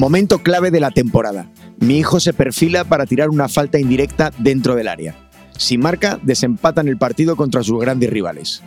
[0.00, 1.50] Momento clave de la temporada.
[1.78, 5.14] Mi hijo se perfila para tirar una falta indirecta dentro del área.
[5.58, 8.62] Si marca, desempatan el partido contra sus grandes rivales.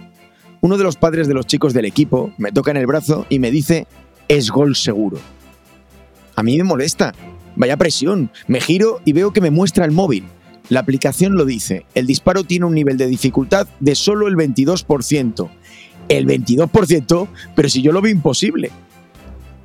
[0.62, 3.40] Uno de los padres de los chicos del equipo me toca en el brazo y
[3.40, 3.88] me dice,
[4.28, 5.18] es gol seguro.
[6.36, 7.16] A mí me molesta.
[7.56, 8.30] Vaya presión.
[8.46, 10.26] Me giro y veo que me muestra el móvil.
[10.70, 11.88] La aplicación lo dice.
[11.96, 15.50] El disparo tiene un nivel de dificultad de solo el 22%.
[16.10, 18.70] El 22%, pero si yo lo veo imposible.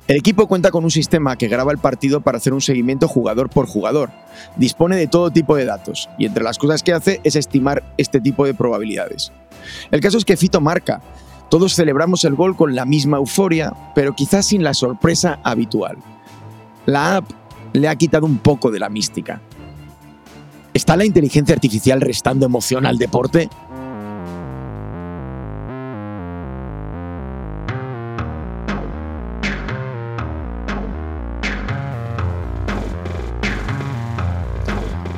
[0.09, 3.51] El equipo cuenta con un sistema que graba el partido para hacer un seguimiento jugador
[3.51, 4.09] por jugador.
[4.55, 8.19] Dispone de todo tipo de datos y entre las cosas que hace es estimar este
[8.19, 9.31] tipo de probabilidades.
[9.91, 10.99] El caso es que Fito marca.
[11.51, 15.99] Todos celebramos el gol con la misma euforia, pero quizás sin la sorpresa habitual.
[16.87, 17.29] La app
[17.73, 19.43] le ha quitado un poco de la mística.
[20.73, 23.47] ¿Está la inteligencia artificial restando emoción al deporte?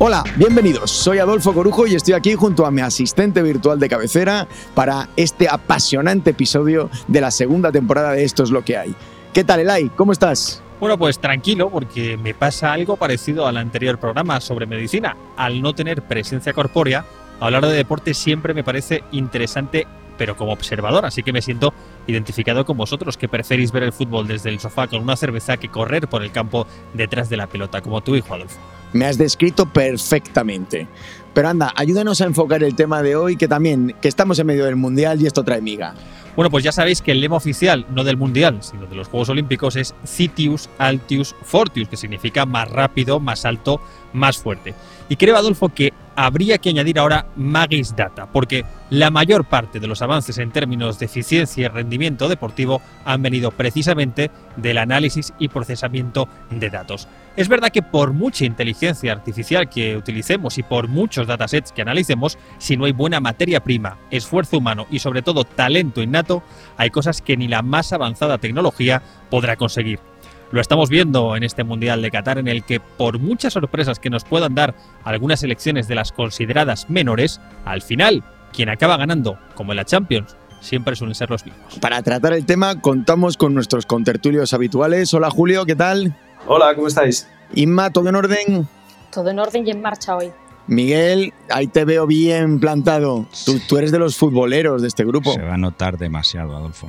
[0.03, 0.89] Hola, bienvenidos.
[0.89, 5.47] Soy Adolfo Corujo y estoy aquí junto a mi asistente virtual de cabecera para este
[5.47, 8.95] apasionante episodio de la segunda temporada de Esto es lo que hay.
[9.31, 9.89] ¿Qué tal, Elai?
[9.89, 10.63] ¿Cómo estás?
[10.79, 15.15] Bueno, pues tranquilo, porque me pasa algo parecido al anterior programa sobre medicina.
[15.37, 17.05] Al no tener presencia corpórea,
[17.39, 19.85] hablar de deporte siempre me parece interesante,
[20.17, 21.75] pero como observador, así que me siento
[22.07, 25.69] identificado con vosotros, que preferís ver el fútbol desde el sofá con una cerveza que
[25.69, 26.65] correr por el campo
[26.95, 28.80] detrás de la pelota, como tu hijo Adolfo.
[28.93, 30.87] Me has descrito perfectamente.
[31.33, 34.65] Pero anda, ayúdanos a enfocar el tema de hoy, que también, que estamos en medio
[34.65, 35.95] del Mundial y esto trae miga.
[36.35, 39.29] Bueno, pues ya sabéis que el lema oficial, no del Mundial, sino de los Juegos
[39.29, 43.81] Olímpicos, es Citius Altius Fortius, que significa más rápido, más alto,
[44.13, 44.73] más fuerte.
[45.09, 49.87] Y creo, Adolfo, que habría que añadir ahora Magis Data, porque la mayor parte de
[49.87, 55.47] los avances en términos de eficiencia y rendimiento deportivo han venido precisamente del análisis y
[55.47, 57.07] procesamiento de datos.
[57.37, 62.37] Es verdad que por mucha inteligencia artificial que utilicemos y por muchos datasets que analicemos,
[62.57, 66.43] si no hay buena materia prima, esfuerzo humano y sobre todo talento innato,
[66.75, 70.10] hay cosas que ni la más avanzada tecnología podrá conseguir.
[70.51, 74.09] Lo estamos viendo en este Mundial de Qatar en el que por muchas sorpresas que
[74.09, 74.75] nos puedan dar
[75.05, 80.35] algunas selecciones de las consideradas menores, al final quien acaba ganando, como en la Champions,
[80.59, 81.79] siempre suelen ser los mismos.
[81.79, 85.13] Para tratar el tema contamos con nuestros contertulios habituales.
[85.13, 86.17] Hola Julio, ¿qué tal?
[86.45, 87.29] Hola, ¿cómo estáis?
[87.53, 88.67] Inma, ¿todo en orden?
[89.09, 90.33] Todo en orden y en marcha hoy.
[90.67, 93.25] Miguel, ahí te veo bien plantado.
[93.45, 95.33] Tú, tú, eres de los futboleros de este grupo.
[95.33, 96.87] Se va a notar demasiado, Adolfo.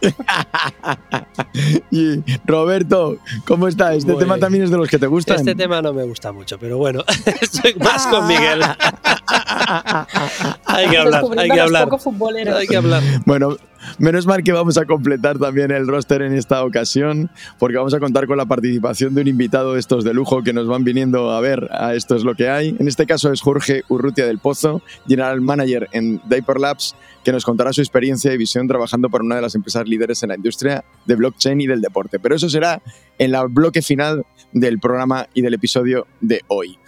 [1.90, 3.94] y Roberto, ¿cómo está?
[3.94, 4.40] ¿Este Muy tema bien.
[4.40, 5.36] también es de los que te gustan?
[5.36, 7.04] Este tema no me gusta mucho, pero bueno,
[7.40, 8.62] estoy más con Miguel.
[10.66, 11.88] hay que hablar, hay que hablar.
[11.88, 12.28] Poco.
[12.56, 13.02] Hay que hablar.
[13.24, 13.56] Bueno,
[13.98, 18.00] menos mal que vamos a completar también el roster en esta ocasión, porque vamos a
[18.00, 21.30] contar con la participación de un invitado de estos de lujo que nos van viniendo
[21.30, 22.76] a ver a Esto es lo que hay.
[22.78, 26.94] En este caso es Jorge Urrutia del Pozo, General Manager en Diaper Labs,
[27.24, 30.28] que nos contará su experiencia y visión trabajando para una de las empresas líderes en
[30.28, 32.18] la industria de blockchain y del deporte.
[32.18, 32.82] Pero eso será
[33.18, 36.78] en el bloque final del programa y del episodio de hoy.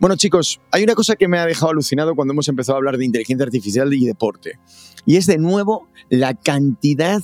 [0.00, 2.98] Bueno, chicos, hay una cosa que me ha dejado alucinado cuando hemos empezado a hablar
[2.98, 4.58] de inteligencia artificial y deporte.
[5.06, 7.20] Y es de nuevo la cantidad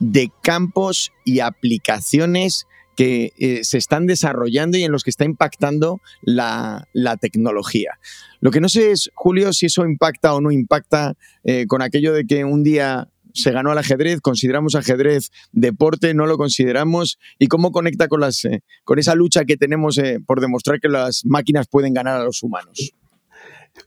[0.00, 6.02] de campos y aplicaciones que eh, se están desarrollando y en los que está impactando
[6.20, 6.86] la,
[7.18, 7.98] tecnología.
[8.40, 11.14] Lo que no sé es, Julio, si eso impacta o no impacta
[11.44, 16.26] eh, con aquello de que un día se ganó al ajedrez, consideramos ajedrez deporte, no
[16.26, 20.40] lo consideramos y cómo conecta con, las, eh, con esa lucha que tenemos eh, por
[20.40, 22.92] demostrar que las máquinas pueden ganar a los humanos.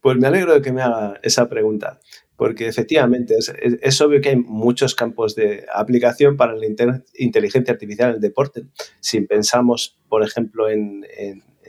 [0.01, 1.99] Pues me alegro de que me haga esa pregunta,
[2.35, 6.65] porque efectivamente es, obvio que hay muchos campos de aplicación para la
[7.15, 8.63] inteligencia artificial en el deporte.
[9.01, 11.03] Si pensamos, por ejemplo, en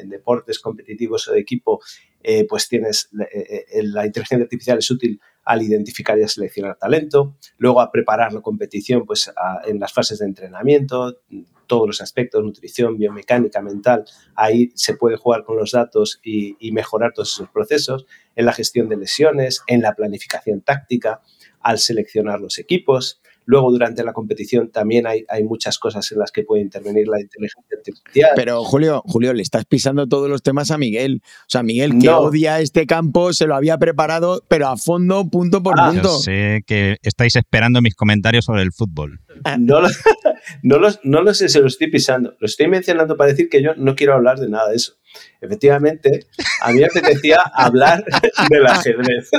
[0.05, 1.81] deportes competitivos o de equipo,
[2.27, 7.37] eh, pues tienes eh, la inteligencia artificial es útil al identificar y a seleccionar talento,
[7.59, 9.31] luego a preparar la competición pues,
[9.67, 11.19] en las fases de entrenamiento,
[11.67, 14.05] todos los aspectos, nutrición, biomecánica, mental,
[14.35, 18.07] ahí se puede jugar con los datos y, y mejorar todos esos procesos,
[18.37, 21.23] en la gestión de lesiones, en la planificación táctica,
[21.61, 26.33] al seleccionar los equipos, Luego, durante la competición, también hay, hay, muchas cosas en las
[26.33, 28.31] que puede intervenir la inteligencia artificial.
[28.35, 31.23] Pero, Julio, Julio, le estás pisando todos los temas a Miguel.
[31.25, 32.19] O sea, Miguel, que no.
[32.21, 36.09] odia este campo, se lo había preparado, pero a fondo, punto por ah, punto.
[36.09, 39.21] Yo sé que estáis esperando mis comentarios sobre el fútbol.
[39.59, 39.89] No lo,
[40.63, 42.35] no, lo, no lo sé, se lo estoy pisando.
[42.41, 44.95] Lo estoy mencionando para decir que yo no quiero hablar de nada de eso.
[45.41, 46.27] Efectivamente,
[46.61, 48.05] a mí me apetecía hablar
[48.51, 49.31] del ajedrez.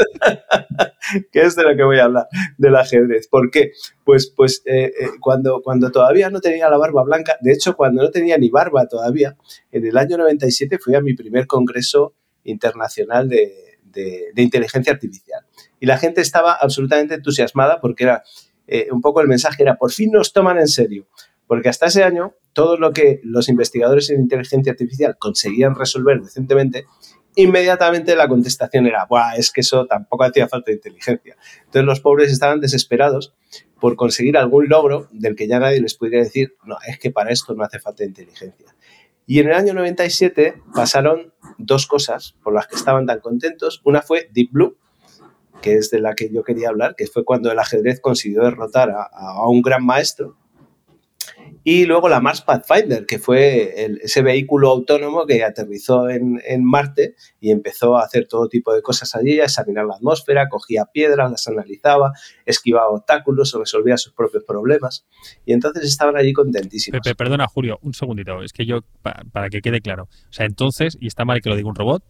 [1.32, 2.28] ¿Qué es de lo que voy a hablar?
[2.58, 3.28] Del ajedrez.
[3.28, 3.72] ¿Por qué?
[4.04, 8.04] Pues, pues eh, eh, cuando, cuando todavía no tenía la barba blanca, de hecho, cuando
[8.04, 9.36] no tenía ni barba todavía,
[9.72, 15.46] en el año 97 fui a mi primer congreso internacional de, de inteligencia artificial.
[15.80, 18.24] Y la gente estaba absolutamente entusiasmada porque era
[18.68, 21.08] eh, un poco el mensaje era, por fin nos toman en serio,
[21.48, 26.86] porque hasta ese año todo lo que los investigadores en inteligencia artificial conseguían resolver decentemente,
[27.36, 31.36] inmediatamente la contestación era, Buah, es que eso tampoco hacía falta de inteligencia.
[31.66, 33.34] Entonces los pobres estaban desesperados
[33.80, 37.32] por conseguir algún logro del que ya nadie les pudiera decir, no, es que para
[37.32, 38.74] esto no hace falta inteligencia.
[39.28, 43.82] Y en el año 97 pasaron dos cosas por las que estaban tan contentos.
[43.84, 44.78] Una fue Deep Blue,
[45.62, 48.92] que es de la que yo quería hablar, que fue cuando el ajedrez consiguió derrotar
[48.92, 50.38] a, un gran maestro.
[51.68, 53.74] Y luego la Mars Pathfinder, que fue
[54.04, 59.16] ese vehículo autónomo que aterrizó en, Marte y empezó a hacer todo tipo de cosas
[59.16, 62.14] allí, a examinar la atmósfera, cogía piedras, las analizaba,
[62.46, 65.08] esquivaba obstáculos resolvía sus propios problemas.
[65.44, 67.02] Y entonces estaban allí contentísimos.
[67.18, 68.44] perdona, Julio, un segundito.
[68.44, 71.56] Es que yo, para que quede claro, o sea, entonces, y está mal que lo
[71.56, 72.04] diga un robot,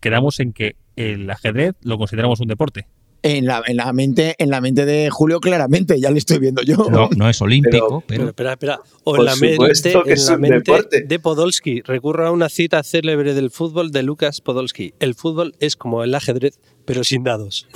[0.00, 2.86] quedamos en que el ajedrez lo consideramos un deporte.
[3.26, 6.60] En la, en la, mente, en la mente de Julio, claramente, ya lo estoy viendo
[6.60, 6.76] yo.
[6.90, 8.28] No, no es olímpico, pero.
[8.28, 8.80] espera, espera.
[9.02, 11.80] O en la mente, en la mente de Podolsky.
[11.80, 14.92] Recurro a una cita célebre del fútbol de Lucas Podolsky.
[15.00, 17.66] El fútbol es como el ajedrez, pero sin dados.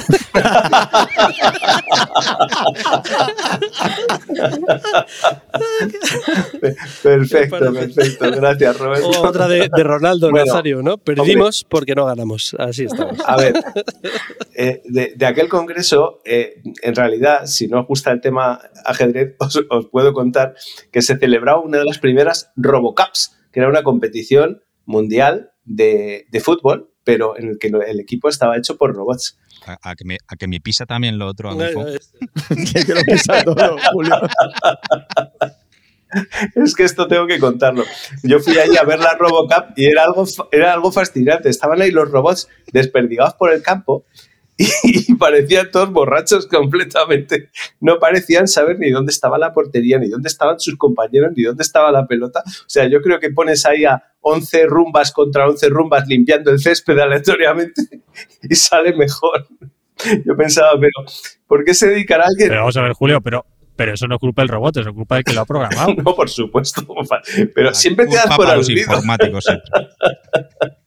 [7.02, 8.30] perfecto, perfecto.
[8.30, 9.22] Gracias, Roberto.
[9.22, 10.98] otra de, Ronaldo Nazario, ¿no?
[10.98, 12.54] Perdimos porque no ganamos.
[12.58, 13.18] Así estamos.
[13.24, 13.54] A ver,
[14.54, 19.86] eh, de, aquel congreso, eh, en realidad, si no os gusta el tema ajedrez, os,
[19.90, 20.54] puedo contar
[20.92, 26.40] que se celebraba una de las primeras Robocups, que era una competición mundial de, de
[26.40, 29.38] fútbol pero en el que el equipo estaba hecho por robots.
[29.64, 34.14] A, que, me, a que me pisa también lo otro, que, lo pisa todo, Julio.
[36.54, 37.84] Es que esto tengo que contarlo.
[38.22, 41.50] Yo fui allí a ver la Robocup y era algo, era algo fascinante.
[41.50, 44.06] Estaban ahí los robots desperdigados por el campo
[44.82, 47.50] y parecían todos borrachos completamente.
[47.80, 51.62] No parecían saber ni dónde estaba la portería, ni dónde estaban sus compañeros, ni dónde
[51.62, 52.42] estaba la pelota.
[52.44, 56.58] O sea, yo creo que pones ahí a 11 rumbas contra 11 rumbas limpiando el
[56.58, 58.02] césped aleatoriamente
[58.42, 59.46] y sale mejor.
[60.24, 61.10] Yo pensaba, pero
[61.46, 62.48] ¿por qué se dedicará alguien?
[62.48, 63.44] Pero vamos a ver, Julio, pero
[63.78, 65.94] pero eso no es culpa del robot, es culpa del que lo ha programado.
[66.04, 66.84] no, por supuesto.
[67.54, 68.80] Pero siempre te das por aludido.
[68.80, 69.44] informáticos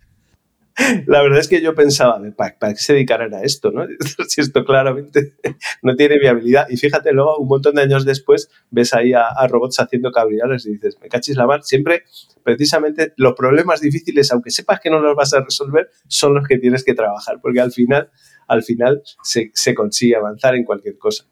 [1.06, 3.72] la verdad es que yo pensaba, ¿para, qué se dedicarán a esto?
[3.72, 3.86] ¿no?
[4.28, 5.34] si esto claramente
[5.82, 6.68] no tiene viabilidad.
[6.70, 10.74] Y fíjate, luego, un montón de años después, ves ahí a, robots haciendo cabriales y
[10.74, 11.64] dices, me cachis la mar.
[11.64, 12.04] Siempre,
[12.44, 16.58] precisamente, los problemas difíciles, aunque sepas que no los vas a resolver, son los que
[16.58, 18.10] tienes que trabajar, porque al final,
[18.48, 21.26] al final se, consigue avanzar en cualquier cosa.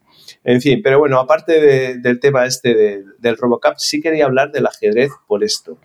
[0.43, 5.11] En fin, pero bueno, aparte del tema este del Robocap, sí quería hablar del ajedrez
[5.27, 5.79] por esto.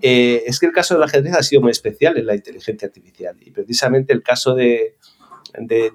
[0.00, 3.36] Eh, es que el caso del ajedrez ha sido muy especial en la inteligencia artificial
[3.40, 4.96] y precisamente el caso de,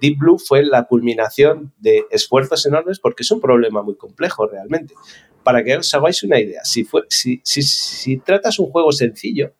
[0.01, 4.95] Deep Blue fue la culminación de esfuerzos enormes porque es un problema muy complejo realmente.
[5.43, 9.53] Para que os hagáis una idea, si, si, tratas un juego sencillo,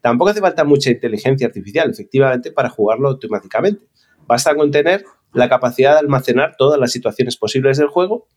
[0.00, 3.86] tampoco hace falta mucha inteligencia artificial, efectivamente, para jugarlo automáticamente.
[4.26, 8.28] Basta con tener la capacidad de almacenar todas las situaciones posibles del juego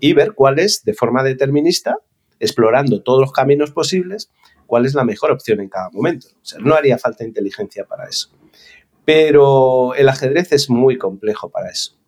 [0.00, 1.96] y ver cuáles, de forma determinista,
[2.40, 4.30] explorando todos los caminos posibles,
[4.68, 6.28] cuál es la mejor opción en cada momento.
[6.28, 8.28] O sea, no haría falta inteligencia para eso.
[9.06, 11.98] Pero el ajedrez es muy complejo para eso.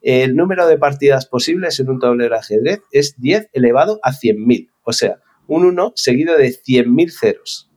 [0.00, 4.70] El número de partidas posibles en un tablero de ajedrez es 10 elevado a 100.000.
[4.84, 5.18] O sea,
[5.48, 7.68] un 1 seguido de 100.000 ceros.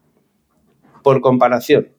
[1.01, 1.91] Por comparación,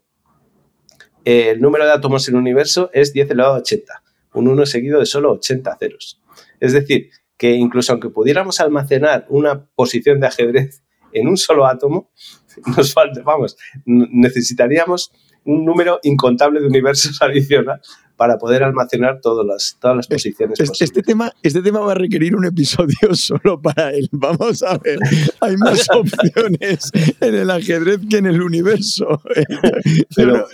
[1.25, 4.05] el número de átomos en el universo es 10 elevado a 80.
[4.35, 6.23] Un 1 seguido de solo 80 ceros.
[6.61, 12.11] Es decir, que incluso aunque pudiéramos almacenar una posición de ajedrez en un solo átomo,
[12.77, 15.13] nos falta, vamos, necesitaríamos
[15.45, 17.81] un número incontable de universos adicional
[18.19, 21.93] para poder almacenar todas las, todas las eh, posiciones este, Este tema, este tema va
[21.93, 24.09] a requerir un episodio solo para él.
[24.11, 24.99] Vamos a ver,
[25.41, 29.23] hay más opciones en el ajedrez que en el universo.
[30.17, 30.49] Pero,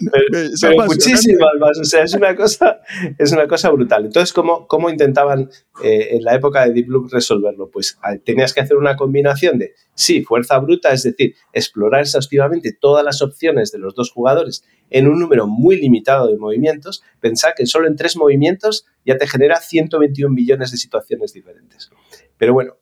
[0.86, 1.78] muchísimas más.
[1.80, 2.80] O sea, es una cosa,
[3.18, 4.04] es una cosa brutal.
[4.04, 5.48] Entonces, ¿cómo, cómo intentaban
[5.82, 7.70] eh, en la época de Deep Blue resolverlo?
[7.70, 13.02] Pues tenías que hacer una combinación de, sí, fuerza bruta, es decir, explorar exhaustivamente todas
[13.02, 17.66] las opciones de los dos jugadores en un número muy limitado de movimientos, pensar que
[17.66, 21.90] solo en tres movimientos ya te genera 121 millones de situaciones diferentes.
[22.36, 22.76] Pero bueno,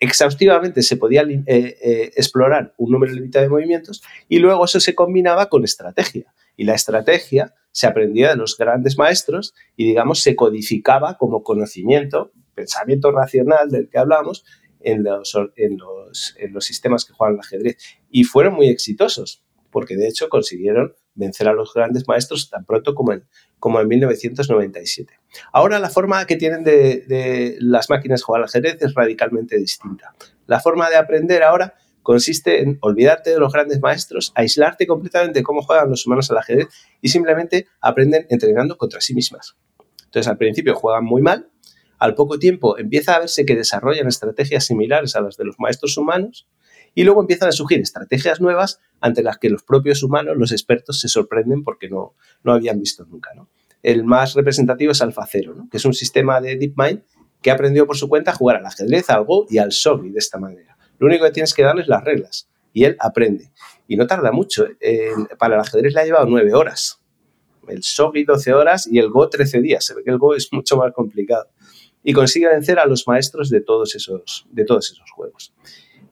[0.00, 4.94] exhaustivamente se podía eh, eh, explorar un número limitado de movimientos y luego eso se
[4.94, 6.32] combinaba con estrategia.
[6.56, 12.32] Y la estrategia se aprendía de los grandes maestros y, digamos, se codificaba como conocimiento,
[12.54, 14.44] pensamiento racional del que hablamos
[14.80, 17.76] en los, en los, en los sistemas que juegan el ajedrez.
[18.10, 22.94] Y fueron muy exitosos, porque de hecho consiguieron vencer a los grandes maestros tan pronto
[22.94, 23.24] como en,
[23.58, 25.18] como en 1997.
[25.52, 30.14] Ahora la forma que tienen de, las máquinas jugar al ajedrez es radicalmente distinta.
[30.46, 35.42] La forma de aprender ahora consiste en olvidarte de los grandes maestros, aislarte completamente de
[35.42, 36.68] cómo juegan los humanos al ajedrez
[37.02, 39.56] y simplemente aprenden entrenando contra sí mismas.
[40.04, 41.50] Entonces al principio juegan muy mal,
[41.98, 45.96] al poco tiempo empieza a verse que desarrollan estrategias similares a las de los maestros
[45.98, 46.46] humanos
[46.98, 50.98] y luego empiezan a surgir estrategias nuevas ante las que los propios humanos, los expertos,
[50.98, 53.30] se sorprenden porque no, no habían visto nunca.
[53.36, 53.48] ¿no?
[53.84, 55.68] El más representativo es AlphaZero, ¿no?
[55.70, 57.04] que es un sistema de DeepMind
[57.40, 60.10] que ha aprendido por su cuenta a jugar al ajedrez, al Go y al Shogi
[60.10, 60.76] de esta manera.
[60.98, 63.52] Lo único que tienes que darle es las reglas y él aprende.
[63.86, 64.66] Y no tarda mucho.
[64.80, 65.12] ¿eh?
[65.38, 67.00] para el ajedrez le ha llevado nueve horas.
[67.68, 69.84] El Shogi 12 horas y el Go 13 días.
[69.84, 71.46] Se ve que el Go es mucho más complicado.
[72.02, 75.52] Y consigue vencer a los maestros de todos esos, de todos esos juegos.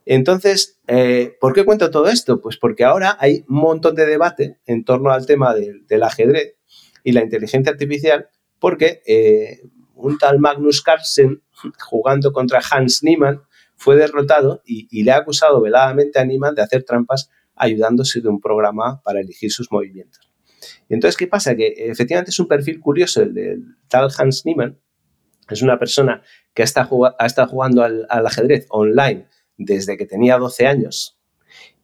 [0.07, 2.41] Entonces, eh, ¿por qué cuento todo esto?
[2.41, 6.55] Pues porque ahora hay un montón de debate en torno al tema del ajedrez
[7.03, 8.29] y la inteligencia artificial,
[8.61, 9.63] porque eh,
[9.95, 11.43] un tal Magnus Carlsen,
[11.81, 13.43] jugando contra Hans Niemann,
[13.75, 18.41] fue derrotado y, le ha acusado veladamente a Niemann de hacer trampas ayudándose de un
[18.41, 20.31] programa para elegir sus movimientos.
[20.89, 21.57] entonces, ¿qué pasa?
[21.57, 24.79] Que efectivamente es un perfil curioso el del tal Hans Niemann.
[25.51, 26.23] Es una persona
[26.55, 31.19] que ha estado jugando al ajedrez online desde que tenía 12 años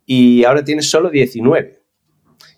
[0.06, 1.82] y ahora tiene solo 19.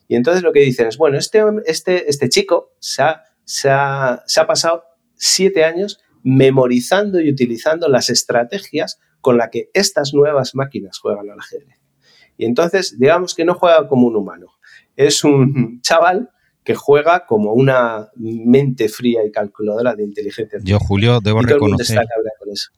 [0.08, 4.22] Y entonces lo que dicen es, bueno, este, este, este chico se ha, se, ha,
[4.26, 4.84] se ha pasado
[5.16, 11.38] 7 años memorizando y utilizando las estrategias con las que estas nuevas máquinas juegan al
[11.38, 11.78] ajedrez.
[12.36, 14.48] Y entonces, digamos que no juega como un humano.
[14.96, 16.30] Es un chaval
[16.64, 20.58] que juega como una mente fría y calculadora de inteligencia.
[20.62, 22.06] Yo, Julio, debo reconocer,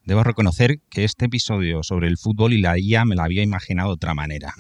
[0.04, 3.90] debo reconocer que este episodio sobre el fútbol y la IA me la había imaginado
[3.90, 4.54] de otra manera.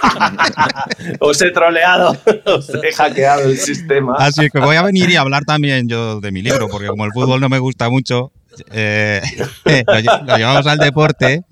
[1.20, 2.16] os he troleado,
[2.46, 4.14] os he hackeado el sistema.
[4.18, 7.12] Así que voy a venir y hablar también yo de mi libro, porque como el
[7.12, 8.32] fútbol no me gusta mucho,
[8.72, 9.20] eh,
[10.26, 11.42] lo, llevamos al deporte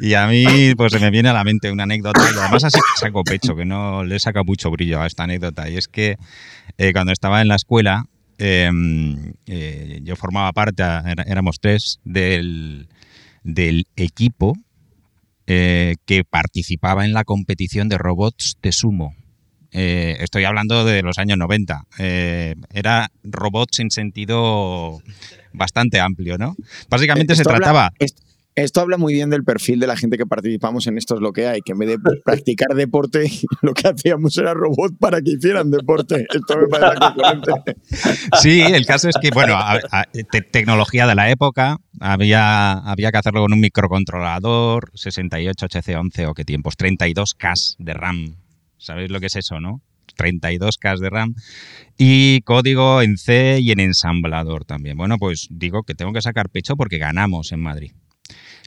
[0.00, 2.80] y a mí pues se me viene a la mente una anécdota y además así
[2.98, 6.16] saco pecho, que no le saca mucho brillo a esta anécdota y es que
[6.78, 8.06] eh, cuando estaba en la escuela
[8.38, 10.82] em, eh, yo formaba parte,
[11.26, 12.88] éramos tres, del,
[13.42, 14.54] del equipo
[15.46, 19.14] que participaba en la competición de robots de sumo.
[19.70, 21.84] estoy hablando de los años 90.
[21.98, 25.00] era robots en sentido
[25.52, 26.56] bastante amplio, ¿no?
[26.90, 27.92] Básicamente se trataba...
[28.00, 28.25] esto,
[28.80, 31.46] habla muy bien del perfil de la gente que participamos en esto es lo que
[31.46, 33.30] hay, que en vez de practicar deporte,
[33.62, 36.26] lo que hacíamos era robot para que hicieran deporte.
[36.32, 37.76] Esto me parece
[38.40, 39.58] Sí, el caso es que, bueno,
[40.50, 46.44] tecnología de la época, había, había que hacerlo con un microcontrolador, 68 HC11 o qué
[46.44, 48.36] tiempos, 32K de RAM.
[48.78, 49.82] ¿Sabéis lo que es eso, no?
[50.16, 51.34] 32K de RAM
[51.98, 54.96] y código en C y en ensamblador también.
[54.96, 57.92] Bueno, pues digo que tengo que sacar pecho porque ganamos en Madrid.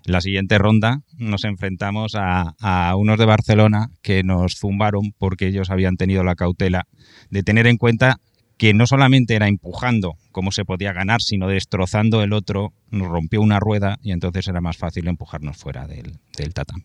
[0.05, 5.69] La siguiente ronda nos enfrentamos a, a, unos de Barcelona que nos zumbaron porque ellos
[5.69, 6.87] habían tenido la cautela
[7.29, 8.19] de tener en cuenta
[8.59, 13.39] que no solamente era empujando cómo se podía ganar, sino destrozando el otro, nos rompió
[13.39, 16.83] una rueda y entonces era más fácil empujarnos fuera del, del tatán.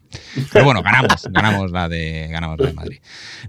[0.53, 2.99] Pero bueno, ganamos, ganamos la de ganamos la de Madrid.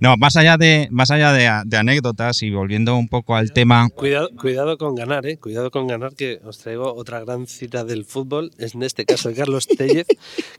[0.02, 3.90] No, más allá de más allá de, anécdotas y volviendo un poco al tema.
[3.90, 5.38] Cuidado, cuidado con ganar, eh.
[5.38, 9.30] Cuidado con ganar, que os traigo otra gran cita del fútbol, es en este caso
[9.30, 10.08] de Carlos Tellez,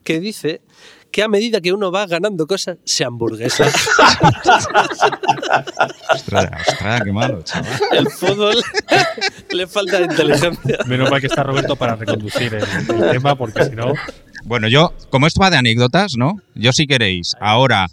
[0.04, 0.60] que dice
[1.16, 3.64] que a medida que uno va ganando cosas, se hamburguesa.
[6.10, 7.72] ostras, ostras, qué malo, chaval.
[7.92, 8.56] El fútbol
[9.50, 10.76] le falta inteligencia.
[10.84, 13.94] Menos mal que está Roberto para reconducir el, tema, porque si no.
[14.44, 16.34] Bueno, yo, como esto va de anécdotas, ¿no?
[16.54, 17.86] Yo si queréis, ahora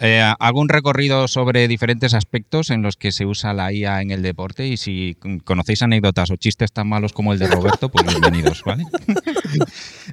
[0.00, 4.10] eh, hago un recorrido sobre diferentes aspectos en los que se usa la IA en
[4.10, 8.06] el deporte y si conocéis anécdotas o chistes tan malos como el de Roberto, pues
[8.06, 8.84] bienvenidos, ¿vale?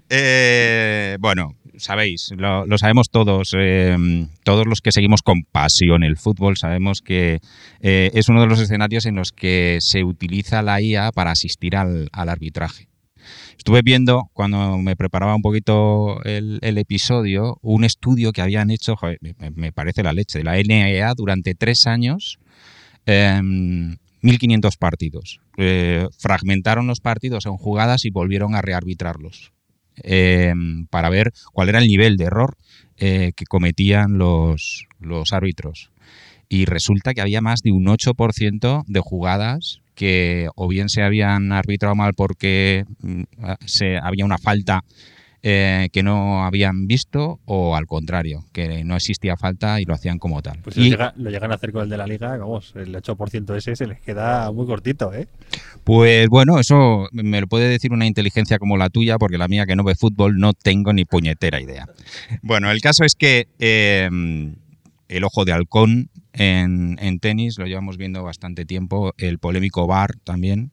[0.10, 6.58] Eh, bueno, sabéis, lo, sabemos todos, em, todos los que seguimos con pasión el fútbol,
[6.58, 7.40] sabemos que
[7.82, 11.76] eh, es uno de los escenarios en los que se utiliza la IA para asistir
[11.76, 12.88] al, arbitraje.
[13.58, 18.96] Estuve viendo, cuando me preparaba un poquito el, episodio, un estudio que habían hecho,
[19.56, 22.40] me, parece la leche, de la NEA durante tres años,
[23.06, 25.42] 1.500 em, partidos.
[25.58, 29.52] Eh, fragmentaron los partidos en jugadas y volvieron a rearbitrarlos
[30.04, 30.54] eh,
[30.90, 32.58] para ver cuál era el nivel de error
[32.98, 35.92] eh, que cometían los, los árbitros.
[36.50, 41.52] Y resulta que había más de un 8% de jugadas que o bien se habían
[41.52, 43.24] arbitrado mal porque mm,
[43.66, 44.84] se, había una falta
[45.50, 50.20] eh, que no habían visto o al contrario, que no existía falta y lo hacían
[50.20, 50.60] como tal.
[50.62, 52.94] Pues Y- lo, llega- lo llegan a hacer con el de la liga, vamos, el
[52.94, 55.28] 8% ese se les queda muy cortito, ¿eh?
[55.86, 59.66] Pues bueno, eso me lo puede decir una inteligencia como la tuya, porque la mía
[59.66, 61.88] que no ve fútbol no tengo ni puñetera idea.
[62.42, 64.10] Bueno, el caso es que eh,
[65.08, 70.12] el ojo de halcón en, en tenis lo llevamos viendo bastante tiempo, el polémico VAR
[70.26, 70.72] también.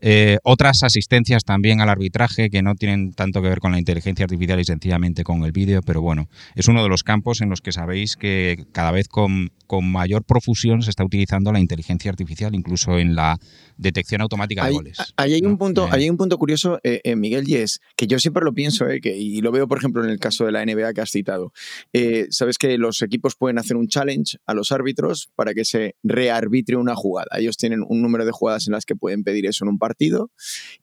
[0.00, 4.24] Eh, otras asistencias también al arbitraje que no tienen tanto que ver con la inteligencia
[4.24, 7.60] artificial y sencillamente con el vídeo, pero bueno, es uno de los campos en los
[7.60, 12.54] que sabéis que cada vez con, con mayor profusión se está utilizando la inteligencia artificial,
[12.54, 13.38] incluso en la
[13.76, 14.98] detección automática de goles.
[15.16, 17.80] ahí hay un punto, Eh, ahí hay un punto curioso, eh, eh, Miguel, y es
[17.96, 20.52] que yo siempre lo pienso, que, y lo veo, por ejemplo, en el caso de
[20.52, 21.52] la NBA que has citado.
[22.30, 26.76] Sabes que los equipos pueden hacer un challenge a los árbitros para que se rearbitre
[26.76, 27.28] una jugada.
[27.38, 30.30] Ellos tienen un número de jugadas en las que pueden pedir eso en un partido.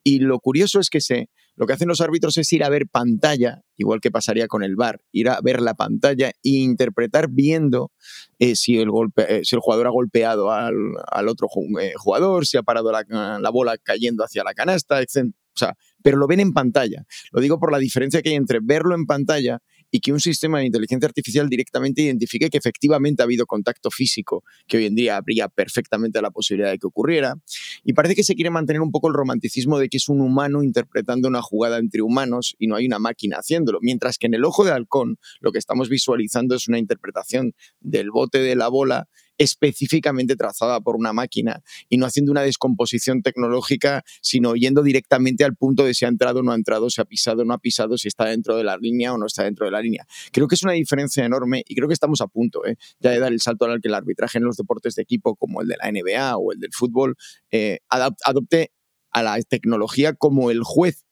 [0.04, 2.88] Y lo curioso es que se, lo que hacen los árbitros es ir a ver
[2.88, 7.92] pantalla, igual que pasaría con el VAR, ir a ver la pantalla e interpretar viendo
[8.38, 10.76] eh, si, el golpe, eh, si el jugador ha golpeado al,
[11.10, 11.48] al otro
[11.80, 13.06] eh, jugador, si ha parado la,
[13.40, 15.32] la bola cayendo hacia la canasta, etc.
[15.56, 17.06] O sea, pero lo ven en pantalla.
[17.32, 19.60] Lo digo por la diferencia que hay entre verlo en pantalla
[19.92, 24.44] y que un sistema de inteligencia artificial directamente identifique que efectivamente ha habido contacto físico,
[24.68, 27.36] que hoy en día habría perfectamente la posibilidad de que ocurriera.
[27.84, 30.64] Y parece que se quiere mantener un poco el romanticismo de que es un humano
[30.64, 33.80] interpretando una jugada entre humanos y no hay una máquina haciéndolo.
[33.82, 38.12] Mientras que en el ojo de halcón lo que estamos visualizando es una interpretación del
[38.12, 44.04] bote de la bola específicamente trazada por una máquina y no haciendo una descomposición tecnológica,
[44.22, 47.06] sino yendo directamente al punto de si ha entrado o no ha entrado, si ha
[47.06, 49.66] pisado o no ha pisado, si está dentro de la línea o no está dentro
[49.66, 50.06] de la línea.
[50.32, 52.78] Creo que es una diferencia enorme y creo que estamos a punto ¿eh?
[53.00, 55.62] ya de dar el salto al que el arbitraje en los deportes de equipo como
[55.62, 57.16] el de la NBA o el del fútbol
[57.52, 58.72] eh, adopte
[59.12, 61.07] a la tecnología como el juez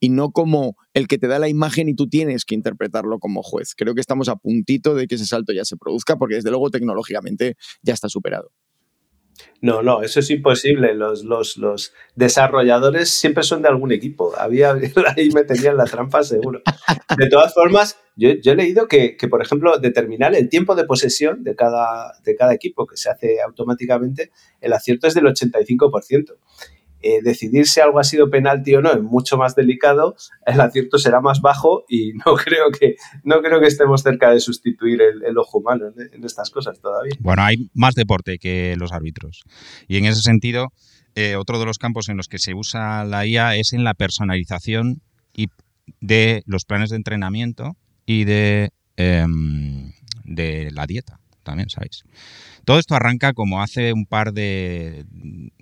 [0.00, 3.42] y no como el que te da la imagen y tú tienes que interpretarlo como
[3.42, 3.74] juez.
[3.76, 6.70] Creo que estamos a puntito de que ese salto ya se produzca porque desde luego
[6.70, 8.52] tecnológicamente ya está superado.
[9.60, 10.94] No, no, eso es imposible.
[10.94, 14.32] Los, los, los desarrolladores siempre son de algún equipo.
[14.38, 14.72] Había,
[15.16, 16.62] ahí me tenían la trampa seguro.
[17.16, 21.42] De todas formas, yo, he leído que, que, por ejemplo, determinar el tiempo de posesión
[21.42, 26.36] de cada, de cada equipo, que se hace automáticamente, el acierto es del 85%.
[27.08, 30.98] Eh, decidir si algo ha sido penalti o no es mucho más delicado, el acierto
[30.98, 35.38] será más bajo y no creo que, no creo que estemos cerca de sustituir el,
[35.38, 37.14] ojo humano en, estas cosas todavía.
[37.20, 39.44] Bueno, hay más deporte que los árbitros.
[39.86, 40.72] Y en ese sentido,
[41.14, 43.94] eh, otro de los campos en los que se usa la IA es en la
[43.94, 45.00] personalización
[45.32, 45.46] y
[46.00, 49.26] de los planes de entrenamiento y de, eh,
[50.24, 52.02] de la dieta, también, ¿sabéis?
[52.66, 55.06] Todo esto arranca como hace un par de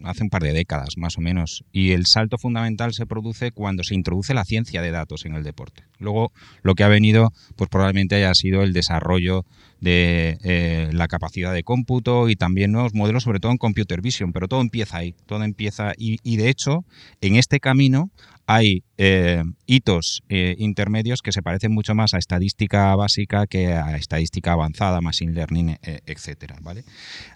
[0.04, 3.84] hace un par de décadas más o menos y el salto fundamental se produce cuando
[3.84, 5.84] se introduce la ciencia de datos en el deporte.
[5.98, 9.44] Luego lo que ha venido pues probablemente haya sido el desarrollo
[9.80, 14.32] de eh, la capacidad de cómputo y también nuevos modelos, sobre todo en computer vision,
[14.32, 16.86] pero todo empieza ahí, todo empieza y, de hecho
[17.20, 18.10] en este camino
[18.46, 23.96] hay eh, hitos eh, intermedios que se parecen mucho más a estadística básica que a
[23.96, 26.84] estadística avanzada, machine learning, eh, etcétera, ¿vale?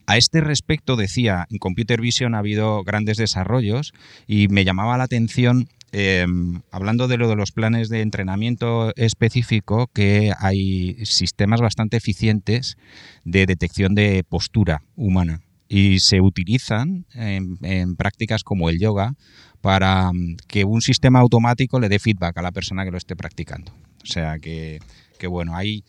[0.07, 3.93] A este respecto decía, en computer vision ha habido grandes desarrollos
[4.27, 6.27] y me llamaba la atención eh,
[6.71, 12.77] hablando de lo de los planes de entrenamiento específico, que hay sistemas bastante eficientes
[13.25, 19.15] de detección de postura humana y se utilizan en, prácticas como el yoga
[19.61, 23.17] para mm, que un sistema automático le dé feedback a la persona que lo esté
[23.17, 23.73] practicando.
[24.03, 24.81] O sea que,
[25.29, 25.85] bueno, ahí,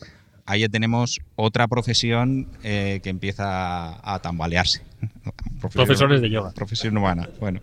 [0.49, 4.81] ahí ya tenemos otra profesión eh, que empieza a, a tambalearse.
[5.59, 6.51] Profesión, Profesores de yoga.
[6.51, 7.29] Profesión humana.
[7.39, 7.61] Bueno,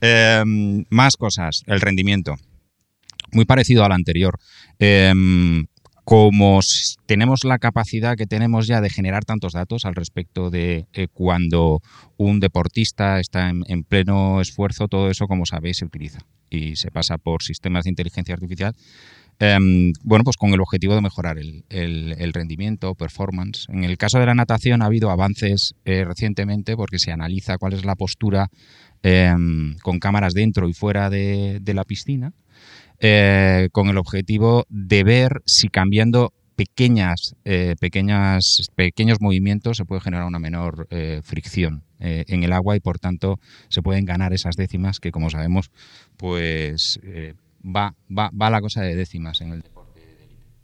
[0.00, 0.42] eh,
[0.90, 1.62] más cosas.
[1.66, 2.36] El rendimiento.
[3.32, 4.38] Muy parecido al anterior.
[4.78, 5.12] Eh,
[6.06, 6.60] como
[7.06, 11.82] tenemos la capacidad que tenemos ya de generar tantos datos al respecto de eh, cuando
[12.16, 16.92] un deportista está en, en, pleno esfuerzo, todo eso, como sabéis, se utiliza y se
[16.92, 18.74] pasa por sistemas de inteligencia artificial.
[19.38, 23.66] Eh, bueno, pues con el objetivo de mejorar el, rendimiento, performance.
[23.68, 27.74] En el caso de la natación ha habido avances eh, recientemente porque se analiza cuál
[27.74, 28.48] es la postura
[29.02, 32.32] em, con cámaras dentro y fuera de, de la piscina
[33.00, 40.00] eh, con el objetivo de ver si cambiando pequeñas, eh, pequeñas, pequeños movimientos se puede
[40.00, 40.88] generar una menor
[41.22, 45.70] fricción en el agua y por tanto se pueden ganar esas décimas que como sabemos
[46.18, 47.00] pues
[47.66, 50.00] va, va, va la cosa de décimas en el deporte.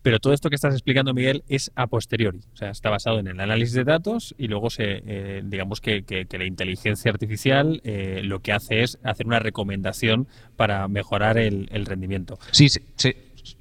[0.03, 2.41] Pero todo esto que estás explicando, Miguel, es a posteriori.
[2.53, 6.03] O sea, está basado en el análisis de datos y luego se, eh, digamos que,
[6.03, 11.39] que- que la inteligencia artificial eh, lo que hace es hacer una recomendación para mejorar
[11.39, 12.37] el, el rendimiento.
[12.51, 13.13] Sí, sí, sí.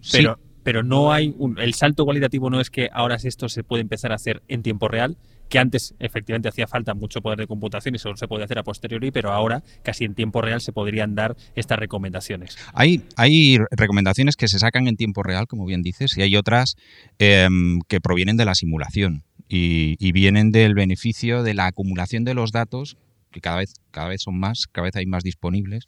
[0.01, 0.17] sí.
[0.17, 3.81] Pero, pero no hay un- el salto cualitativo no es que ahora esto se puede
[3.83, 5.17] empezar a hacer en tiempo real,
[5.51, 8.63] que antes efectivamente hacía falta mucho poder de computación y solo se puede hacer a
[8.63, 12.57] posteriori, pero ahora casi en tiempo real se podrían dar estas recomendaciones.
[12.73, 16.77] Hay, hay recomendaciones que se sacan en tiempo real, como bien dices, y hay otras
[17.19, 22.53] em, que provienen de la simulación y vienen del beneficio de la acumulación de los
[22.53, 22.95] datos,
[23.31, 25.87] que cada vez, cada vez son más, cada vez hay más disponibles,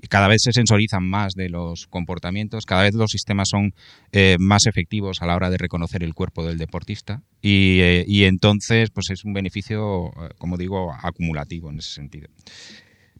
[0.00, 3.74] y cada vez se sensorizan más de los comportamientos, cada vez los sistemas son
[4.12, 8.24] eh, más efectivos a la hora de reconocer el cuerpo del deportista, y, eh, y
[8.24, 12.28] entonces pues es un beneficio, eh, como digo, acumulativo en ese sentido.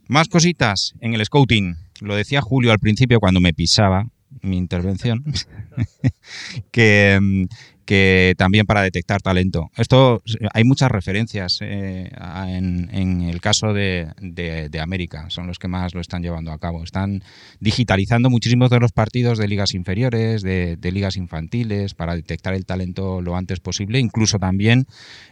[0.09, 1.77] Más cositas en el scouting.
[2.01, 4.07] Lo decía Julio al principio cuando me pisaba
[4.43, 5.23] mi intervención,
[6.73, 7.45] que, mm,
[7.89, 9.71] que también para detectar talento.
[9.75, 10.23] Esto
[10.53, 12.11] hay muchas referencias eh,
[12.47, 16.53] en, en el caso de, de- de América, son los que más lo están llevando
[16.53, 16.85] a cabo.
[16.85, 17.23] Están
[17.61, 22.67] digitalizando muchísimos de los partidos de ligas inferiores, de, de ligas infantiles, para detectar el
[22.67, 24.85] talento lo antes posible, incluso también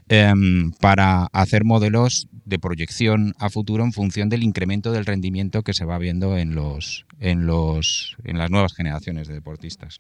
[0.09, 5.75] em, para hacer modelos de proyección a futuro en función del incremento del rendimiento que
[5.75, 9.99] se va viendo en los en los en las nuevas generaciones de deportistas.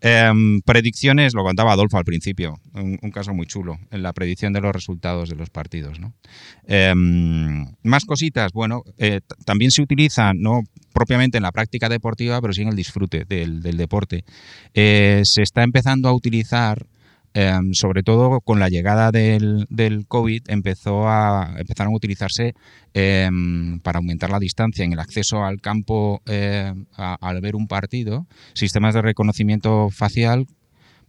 [0.00, 4.60] Em, predicciones, lo contaba Adolfo al principio, un, caso muy chulo, en la predicción de
[4.60, 5.98] los resultados de los partidos.
[6.00, 6.12] ¿no?
[6.66, 10.60] Em, más cositas, bueno, eh, también se utiliza, no
[10.92, 14.24] propiamente en la práctica deportiva, pero sí en el disfrute del, del deporte.
[14.74, 16.86] Eh, se está empezando a utilizar
[17.38, 19.66] Em, sobre todo con la llegada del,
[20.08, 22.54] COVID empezó a, empezaron a utilizarse
[22.94, 26.22] em, para aumentar la distancia en el acceso al campo
[26.96, 30.46] a- al ver un partido, sistemas de reconocimiento facial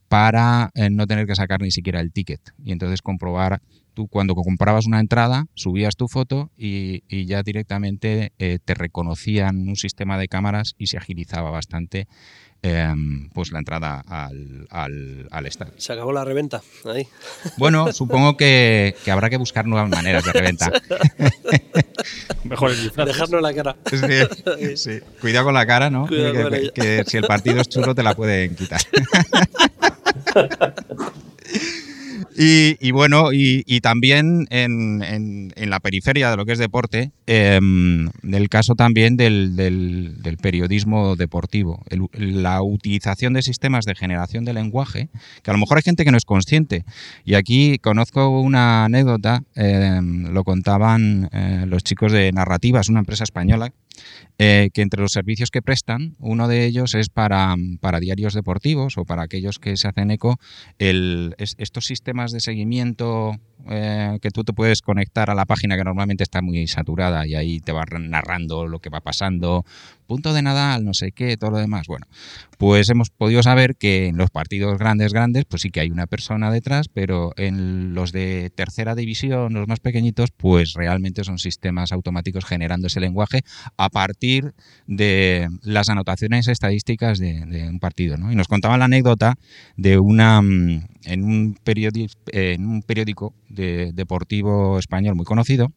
[0.09, 2.41] para eh, no tener que sacar ni siquiera el ticket.
[2.61, 3.61] Y entonces comprobar
[3.93, 9.67] tú cuando comprabas una entrada subías tu foto y, y ya directamente eh, te reconocían
[9.67, 12.07] un sistema de cámaras y se agilizaba bastante
[12.69, 15.73] em, pues la entrada al, al, al estadio.
[15.77, 16.61] Se acabó la reventa.
[16.85, 17.07] Ahí.
[17.57, 20.71] Bueno, supongo que, que habrá que buscar nuevas maneras de reventa.
[22.43, 22.91] Mejor el.
[23.05, 23.75] Dejarnos la cara.
[23.89, 24.99] Sí, sí.
[25.21, 26.07] Cuidado con la cara, ¿no?
[26.07, 28.81] Que si el partido es chulo te la pueden quitar.
[32.39, 38.47] Y, bueno, y, también en, en- la periferia de lo que es deporte, em, del
[38.47, 44.53] caso también del, del- del periodismo deportivo, el- la utilización de sistemas de generación de
[44.53, 45.09] lenguaje,
[45.41, 46.85] que a lo mejor hay gente que no es consciente.
[47.25, 53.23] Y aquí conozco una anécdota, em, lo contaban eh, los chicos de Narrativas, una empresa
[53.23, 53.71] española,
[54.39, 58.97] eh, que entre los servicios que prestan, uno de ellos es para, para diarios deportivos
[58.97, 60.37] o para aquellos que se hacen eco,
[60.79, 63.35] el, es- estos sistemas de seguimiento
[63.69, 67.35] eh, que tú te puedes conectar a la página que normalmente está muy saturada y
[67.35, 69.65] ahí te va narrando lo que va pasando,
[70.07, 71.85] punto de Nadal, no sé qué, todo lo demás.
[71.87, 72.07] Bueno,
[72.57, 76.07] pues hemos podido saber que en los partidos grandes, grandes, pues sí que hay una
[76.07, 81.91] persona detrás, pero en los de tercera división, los más pequeñitos, pues realmente son sistemas
[81.91, 83.41] automáticos generando ese lenguaje
[83.77, 84.53] a partir
[84.87, 88.17] de las anotaciones estadísticas de, un partido.
[88.17, 88.31] ¿no?
[88.31, 89.35] Y nos contaban la anécdota
[89.75, 95.71] de una mm, en un, periodi- en un periódico de- deportivo español muy conocido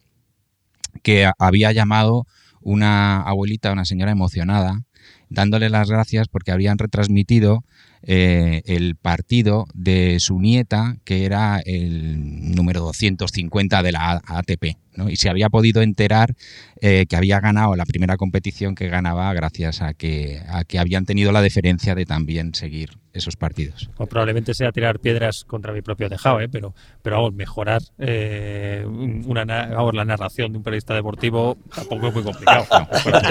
[1.02, 2.26] que había llamado
[2.60, 4.82] una abuelita, una señora emocionada,
[5.28, 7.64] dándole las gracias porque habían retransmitido
[8.02, 15.08] eh, el partido de su nieta, que era el número 250 de la ATP, ¿no?
[15.08, 16.34] y se había podido enterar
[16.80, 21.04] eh, que había ganado la primera competición que ganaba gracias a que, a que habían
[21.06, 23.90] tenido la deferencia de también seguir esos partidos.
[23.96, 26.48] O probablemente sea tirar piedras contra mi propio tejado, ¿eh?
[26.48, 32.08] pero, pero vamos, mejorar eh, una, na- vamos, la narración de un periodista deportivo tampoco
[32.08, 32.66] es muy complicado.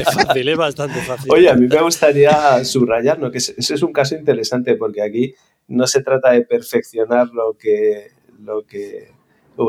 [0.00, 1.30] Es fácil, es bastante fácil.
[1.32, 3.30] Oye, a mí me gustaría subrayar ¿no?
[3.30, 5.34] que ese ese es un caso interesante porque aquí
[5.68, 8.08] no se trata de perfeccionar lo que,
[8.40, 9.12] lo que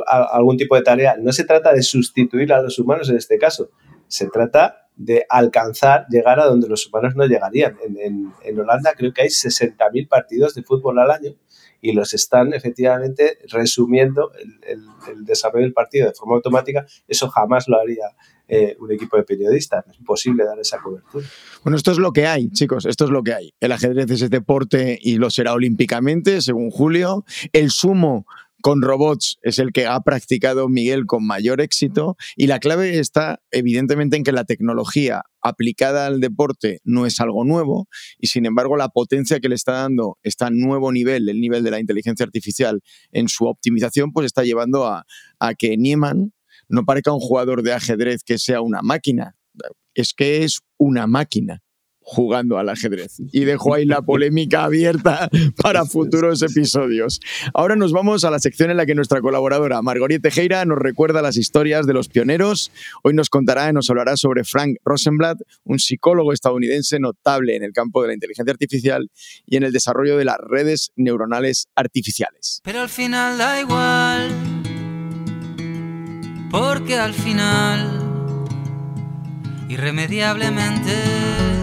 [0.07, 3.71] algún tipo de tarea, no se trata de sustituir a los humanos en este caso,
[4.07, 7.77] se trata de alcanzar, llegar a donde los humanos no llegarían.
[8.43, 11.31] En, Holanda creo que hay 60.000 partidos de fútbol al año
[11.81, 16.85] y los están efectivamente resumiendo el, el- desarrollo del partido de forma automática.
[17.07, 18.07] Eso jamás lo haría
[18.49, 19.85] eh, un equipo de periodistas.
[19.87, 21.25] Es imposible dar esa cobertura.
[21.63, 23.53] Bueno, esto es lo que hay, chicos, esto es lo que hay.
[23.61, 27.23] El ajedrez es deporte y lo será olímpicamente, según Julio.
[27.53, 28.25] El sumo
[28.61, 32.17] con robots es el que ha practicado Miguel con mayor éxito.
[32.35, 37.45] Y la clave está evidentemente en que la tecnología aplicada al deporte no es algo
[37.45, 41.63] nuevo y sin embargo la potencia que le está dando este nuevo nivel, el nivel
[41.63, 45.05] de la inteligencia artificial en su optimización, pues está llevando a,
[45.57, 46.33] que Nieman
[46.67, 49.35] no parezca un jugador de ajedrez que sea una máquina,
[49.93, 51.61] es que es una máquina
[52.11, 53.21] jugando al ajedrez.
[53.31, 55.29] Y dejo ahí la polémica abierta
[55.61, 57.19] para futuros episodios.
[57.53, 61.21] Ahora nos vamos a la sección en la que nuestra colaboradora Margorie Tejera nos recuerda
[61.21, 62.71] las historias de los pioneros.
[63.03, 67.73] Hoy nos contará y nos hablará sobre Frank Rosenblatt, un psicólogo estadounidense notable en el
[67.73, 69.11] campo de la inteligencia artificial
[69.45, 72.61] y en el desarrollo de las redes neuronales artificiales.
[72.63, 74.31] Pero al final da igual,
[76.49, 78.47] porque al final,
[79.69, 81.58] irremediablemente,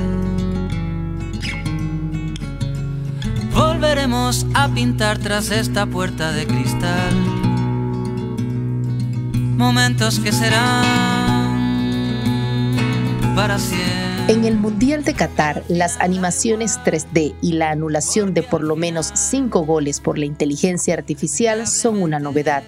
[3.56, 7.14] volveremos a pintar tras esta puerta de cristal
[9.56, 10.84] momentos que serán
[13.34, 14.06] para siempre.
[14.28, 19.12] En el Mundial de Qatar, las animaciones 3D y la anulación de por lo menos
[19.14, 22.64] 5 goles por la inteligencia artificial son una novedad.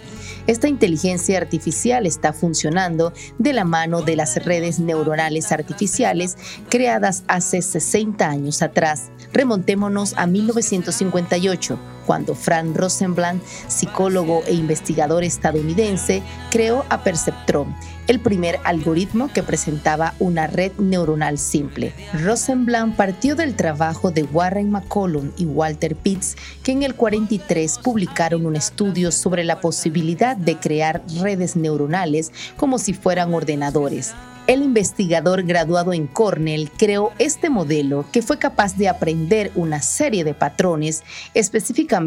[0.49, 6.39] Esta inteligencia artificial está funcionando de la mano de las redes neuronales artificiales
[6.71, 9.11] creadas hace 60 años atrás.
[9.35, 11.79] Remontémonos a 1958,
[12.09, 20.15] cuando Frank Rosenblatt, psicólogo e investigador estadounidense, creó a Perceptron, el primer algoritmo que presentaba
[20.19, 21.93] una red neuronal simple.
[22.15, 28.47] Rosenblatt partió del trabajo de Warren McCollum y Walter Pitts, que en el 43 publicaron
[28.47, 34.15] un estudio sobre la posibilidad de crear redes neuronales como si fueran ordenadores.
[34.49, 40.25] El investigador graduado en Cornell creó este modelo que fue capaz de aprender una serie
[40.25, 41.03] de patrones,
[41.35, 41.98] específicamente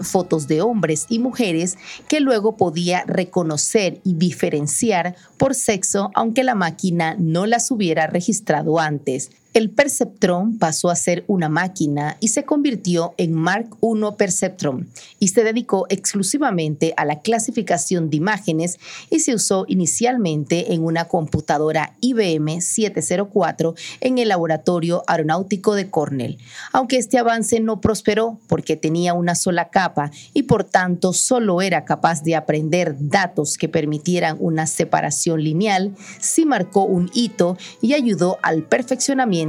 [0.00, 6.54] fotos de hombres y mujeres, que luego podía reconocer y diferenciar por sexo aunque la
[6.54, 9.30] máquina no las hubiera registrado antes.
[9.54, 15.28] El Perceptron pasó a ser una máquina y se convirtió en Mark I Perceptron y
[15.28, 18.78] se dedicó exclusivamente a la clasificación de imágenes
[19.10, 26.38] y se usó inicialmente en una computadora IBM 704 en el laboratorio aeronáutico de Cornell.
[26.72, 31.86] Aunque este avance no prosperó porque tenía una sola capa y por tanto solo era
[31.86, 38.38] capaz de aprender datos que permitieran una separación lineal, sí marcó un hito y ayudó
[38.42, 39.47] al perfeccionamiento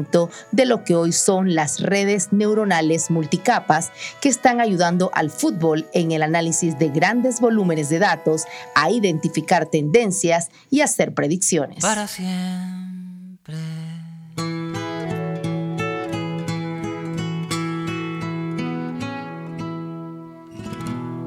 [0.52, 6.12] de lo que hoy son las redes neuronales multicapas que están ayudando al fútbol en
[6.12, 8.44] el análisis de grandes volúmenes de datos,
[8.76, 11.82] a identificar tendencias y hacer predicciones.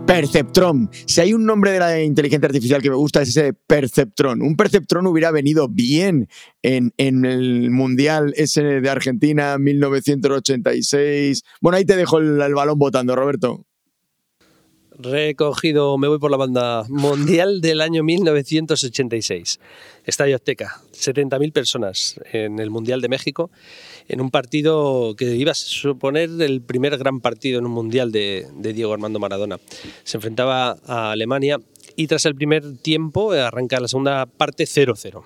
[0.06, 0.90] Perceptron.
[1.06, 4.42] Si hay un nombre de la inteligencia artificial que me gusta es ese Perceptron.
[4.42, 6.28] Un Perceptron hubiera venido bien
[6.62, 11.42] en, en, el Mundial ese de Argentina 1986.
[11.60, 13.64] Bueno, ahí te dejo el, el balón votando, Roberto.
[14.98, 19.58] Recogido, me voy por la banda Mundial del año 1986.
[20.04, 23.50] Estadio Azteca, 70.000 personas en el Mundial de México,
[24.08, 28.46] en un partido que iba a suponer el primer gran partido en un Mundial de,
[28.56, 29.58] de Diego Armando Maradona.
[30.04, 31.58] Se enfrentaba a Alemania
[31.96, 35.22] y tras el primer tiempo arranca la segunda parte 0-0.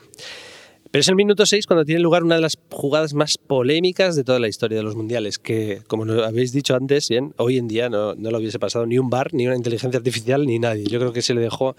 [0.91, 4.25] Pero es el minuto 6 cuando tiene lugar una de las jugadas más polémicas de
[4.25, 7.89] toda la historia de los mundiales, que como habéis dicho antes, bien, hoy en día
[7.89, 10.85] no, no lo hubiese pasado ni un bar, ni una inteligencia artificial, ni nadie.
[10.85, 11.77] Yo creo que se le dejó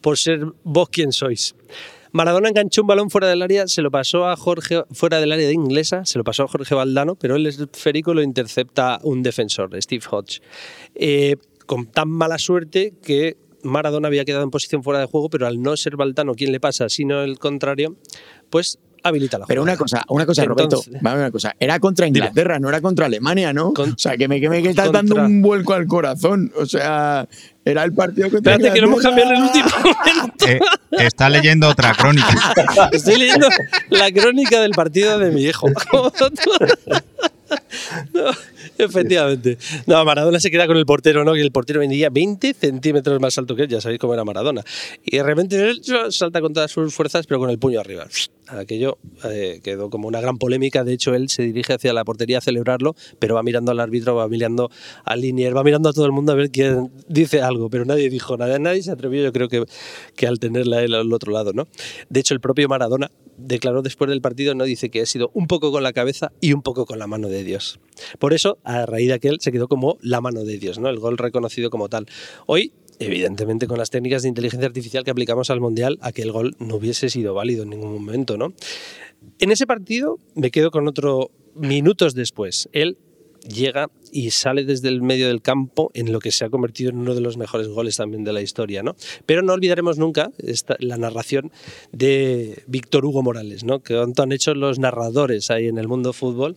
[0.00, 1.54] por ser vos quien sois.
[2.12, 5.46] Maradona enganchó un balón fuera del área, se lo pasó a Jorge, fuera del área
[5.46, 9.70] de inglesa, se lo pasó a Jorge Valdano, pero el esférico lo intercepta un defensor,
[9.80, 10.40] Steve Hodge.
[10.94, 15.46] Eh, con tan mala suerte que Maradona había quedado en posición fuera de juego, pero
[15.46, 17.96] al no ser Valdano quien le pasa, sino el contrario,
[18.48, 21.54] pues habilita la Pero una cosa, una cosa, Roberto, una cosa.
[21.58, 23.72] Era contra Inglaterra, no era contra Alemania, ¿no?
[23.72, 26.52] Con, o sea, que me, que me que estás dando un vuelco al corazón.
[26.56, 27.28] O sea,
[27.64, 30.46] era el partido contra Espérate, que no hemos cambiado el último momento.
[30.46, 30.60] Eh,
[30.98, 32.54] está leyendo otra crónica.
[32.92, 33.48] Estoy leyendo
[33.90, 35.68] la crónica del partido de mi hijo.
[38.14, 38.30] No,
[38.88, 39.58] efectivamente.
[39.86, 41.34] No, Maradona se queda con el portero, ¿no?
[41.34, 44.64] Que el portero venía 20 centímetros más alto que él, ya sabéis cómo era Maradona.
[45.04, 48.06] Y de repente él salta con todas sus fuerzas, pero con el puño arriba.
[48.48, 50.82] Aquello eh, quedó como una gran polémica.
[50.82, 54.16] De hecho, él se dirige hacia la portería a celebrarlo, pero va mirando al árbitro,
[54.16, 54.70] va mirando
[55.04, 58.10] al linier, va mirando a todo el mundo a ver quién dice algo, pero nadie
[58.10, 58.58] dijo nada.
[58.58, 59.64] Nadie se atrevió, yo creo que,
[60.16, 61.68] que al tenerla él al otro lado, ¿no?
[62.08, 65.46] De hecho, el propio Maradona declaró después del partido, no dice que ha sido un
[65.46, 67.80] poco con la cabeza y un poco con la mano de Dios.
[68.18, 70.88] Por eso, a raíz de aquel, se quedó como la mano de Dios, ¿no?
[70.88, 72.06] El gol reconocido como tal.
[72.46, 76.76] Hoy evidentemente con las técnicas de inteligencia artificial que aplicamos al Mundial, aquel gol no
[76.76, 78.52] hubiese sido válido en ningún momento, ¿no?
[79.38, 82.68] En ese partido me quedo con otro minutos después.
[82.72, 82.98] Él
[83.48, 86.98] llega y sale desde el medio del campo en lo que se ha convertido en
[86.98, 88.82] uno de los mejores goles también de la historia.
[88.82, 88.94] ¿no?
[89.26, 91.50] Pero no olvidaremos nunca esta, la narración
[91.92, 93.80] de Víctor Hugo Morales, ¿no?
[93.80, 96.56] que han hecho los narradores ahí en el mundo fútbol,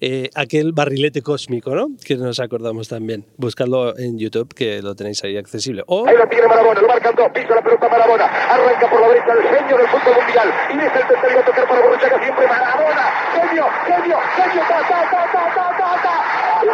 [0.00, 1.90] eh, aquel barrilete cósmico ¿no?
[2.04, 3.24] que nos acordamos también.
[3.36, 5.82] Buscadlo en YouTube que lo tenéis ahí accesible.
[5.86, 6.06] O...
[6.06, 9.32] Ahí lo tiene Marabona, lo marcan dos, pisa la pelota Marabona, arranca por la derecha
[9.32, 13.04] el genio del fútbol mundial y deja el tercero a tocar para Borruchaga siempre Marabona,
[13.32, 16.53] genio, genio, genio, ta, ta, ta, ta, ta, ta, ta.
[16.64, 16.70] En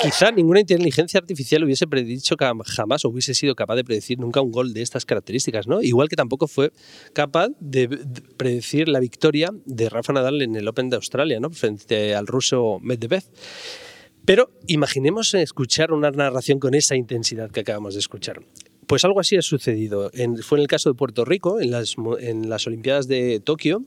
[0.00, 2.34] Quizá ninguna inteligencia artificial hubiese predicho
[2.66, 5.80] jamás o hubiese sido capaz de predecir nunca un gol de estas características, ¿no?
[5.80, 6.72] Igual que tampoco fue
[7.12, 7.88] capaz de
[8.36, 11.50] predecir la victoria de Rafa Nadal en el Open de Australia, ¿no?
[11.50, 13.22] Frente al ruso Medvedev.
[14.24, 18.40] Pero imaginemos escuchar una narración con esa intensidad que acabamos de escuchar.
[18.86, 20.10] Pues algo así ha sucedido.
[20.42, 21.72] fue en el caso de Puerto Rico, en
[22.20, 23.84] en las Olimpiadas de Tokio.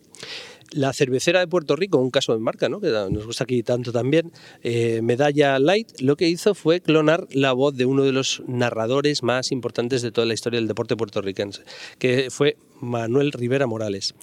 [0.71, 2.79] La cervecera de Puerto Rico, un caso de marca, ¿no?
[2.79, 4.31] que nos gusta aquí tanto también,
[4.63, 9.23] eh, Medalla Light, lo que hizo fue clonar la voz de uno de los narradores
[9.23, 11.63] más importantes de toda la historia del deporte puertorriquense,
[11.99, 14.15] que fue Manuel Rivera Morales.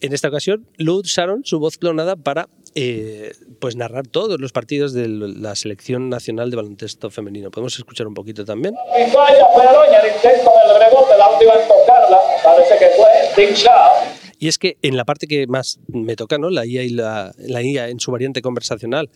[0.00, 2.48] En esta ocasión lo usaron su voz clonada para
[2.80, 7.50] eh, pues narrar todos los partidos de la selección nacional de baloncesto femenino.
[7.50, 8.76] Podemos escuchar un poquito también.
[14.38, 16.50] Y es que en la parte que más me toca, ¿no?
[16.50, 19.10] la IA y la, la IA en su variante conversacional,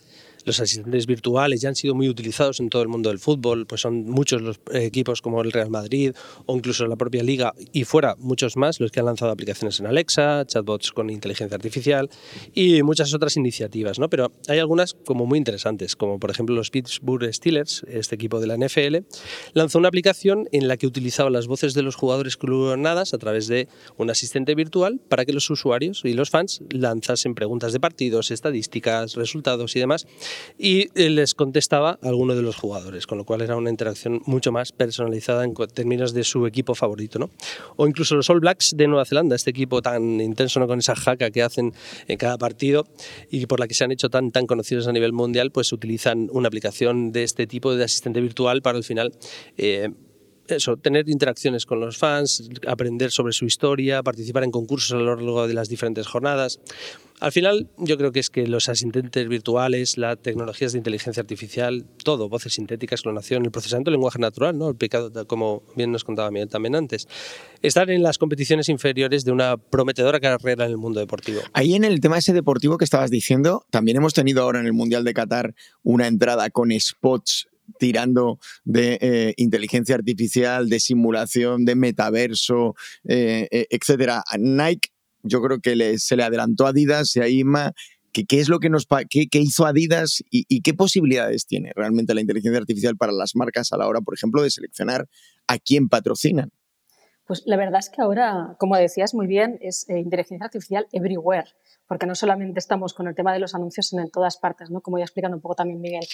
[0.45, 3.81] los asistentes virtuales ya han sido muy utilizados en todo el mundo del fútbol, pues
[3.81, 6.13] son muchos los equipos como el Real Madrid
[6.45, 9.87] o incluso la propia liga y fuera muchos más los que han lanzado aplicaciones en
[9.87, 12.09] Alexa, chatbots con inteligencia artificial
[12.53, 14.09] y muchas otras iniciativas, ¿no?
[14.09, 18.47] Pero hay algunas como muy interesantes, como por ejemplo los Pittsburgh Steelers, este equipo de
[18.47, 18.97] la NFL,
[19.53, 23.47] lanzó una aplicación en la que utilizaba las voces de los jugadores clonadas a través
[23.47, 28.31] de un asistente virtual para que los usuarios y los fans lanzasen preguntas de partidos,
[28.31, 30.05] estadísticas, resultados y demás
[30.57, 34.71] y les contestaba alguno de los jugadores, con lo cual era una interacción mucho más
[34.71, 37.19] personalizada en términos de su equipo favorito.
[37.19, 37.29] ¿no?
[37.75, 40.67] O incluso los All Blacks de Nueva Zelanda, este equipo tan intenso ¿no?
[40.67, 41.73] con esa jaca que hacen
[42.07, 42.85] en cada partido
[43.29, 46.29] y por la que se han hecho tan, tan conocidos a nivel mundial, pues utilizan
[46.31, 49.13] una aplicación de este tipo de asistente virtual para al final...
[49.57, 49.89] Eh,
[50.47, 55.15] eso, tener interacciones con los fans, aprender sobre su historia, participar en concursos a lo
[55.15, 56.59] largo de las diferentes jornadas.
[57.19, 61.85] Al final, yo creo que es que los asistentes virtuales, las tecnologías de inteligencia artificial,
[62.03, 64.67] todo, voces sintéticas, clonación, el procesamiento del lenguaje natural, ¿no?
[64.67, 67.07] aplicado como bien nos contaba Miguel también antes,
[67.61, 71.39] están en las competiciones inferiores de una prometedora carrera en el mundo deportivo.
[71.53, 74.73] Ahí en el tema ese deportivo que estabas diciendo, también hemos tenido ahora en el
[74.73, 77.47] Mundial de Qatar una entrada con spots
[77.79, 84.23] tirando de eh, inteligencia artificial, de simulación, de metaverso, eh, eh, etcétera.
[84.37, 84.89] Nike
[85.23, 87.73] yo creo que se le adelantó a Adidas y a IMA.
[88.11, 88.69] ¿Qué, es lo que
[89.39, 93.87] hizo Adidas y, qué posibilidades tiene realmente la inteligencia artificial para las marcas a la
[93.87, 95.07] hora, por ejemplo, de seleccionar
[95.47, 96.51] a quién patrocinan?
[97.25, 101.47] Pues la verdad es que ahora, como decías muy bien, es eh, inteligencia artificial everywhere,
[101.87, 104.81] porque no solamente estamos con el tema de los anuncios, sino en todas partes, ¿no?
[104.81, 106.05] Como ya explicando un poco también Miguel.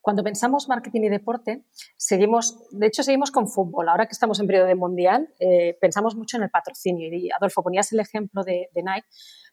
[0.00, 1.64] Cuando pensamos marketing y deporte,
[1.96, 3.88] seguimos, de hecho, seguimos con fútbol.
[3.88, 7.08] Ahora que estamos en periodo de mundial, eh, pensamos mucho en el patrocinio.
[7.12, 9.06] Y Adolfo, ponías el ejemplo de, Nike,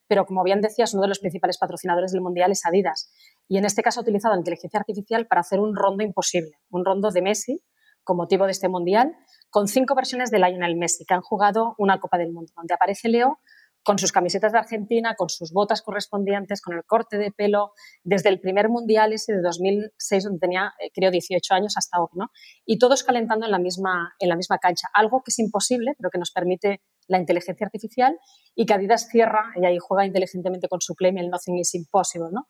[0.08, 3.12] pero como bien decías, uno de los principales patrocinadores del mundial es Adidas.
[3.48, 6.86] Y en este caso ha utilizado la inteligencia artificial para hacer un rondo imposible, un
[6.86, 7.62] rondo de Messi
[8.04, 9.16] con motivo de este mundial,
[9.50, 13.10] con cinco versiones de Lionel Messi que han jugado una Copa del Mundo, donde aparece
[13.10, 13.40] Leo
[13.86, 17.72] con sus camisetas de Argentina, con sus botas correspondientes, con el corte de pelo,
[18.04, 22.10] desde el primer mundial ese de 2006, donde tenía, eh, creo, 18 años hasta hoy,
[22.14, 22.32] ¿no?
[22.66, 26.10] Y todos calentando en la, misma, en la misma cancha, algo que es imposible, pero
[26.10, 28.18] que nos permite la inteligencia artificial
[28.56, 32.30] y que Adidas cierra y ahí juega inteligentemente con su claim, el Nothing is Impossible,
[32.32, 32.48] ¿no?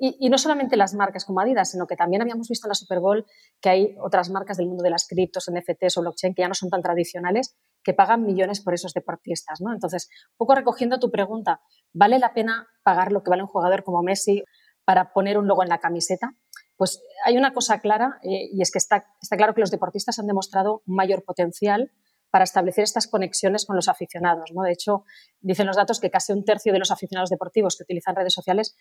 [0.00, 3.00] Y, no solamente las marcas como Adidas, sino que también habíamos visto en la Super
[3.00, 3.26] Bowl
[3.60, 6.54] que hay otras marcas del mundo de las criptos, NFTs o blockchain que ya no
[6.54, 9.60] son tan tradicionales, que pagan millones por esos deportistas.
[9.60, 9.72] ¿no?
[9.72, 14.02] Entonces, poco recogiendo tu pregunta, ¿vale la pena pagar lo que vale un jugador como
[14.04, 14.44] Messi
[14.84, 16.30] para poner un logo en la camiseta?
[16.76, 20.20] Pues hay una cosa clara eh, y es que está, está claro que los deportistas
[20.20, 21.90] han demostrado mayor potencial
[22.30, 24.50] para establecer estas conexiones con los aficionados.
[24.54, 24.62] ¿no?
[24.62, 25.04] De hecho,
[25.40, 28.76] dicen los datos que casi un tercio de los aficionados deportivos que utilizan redes sociales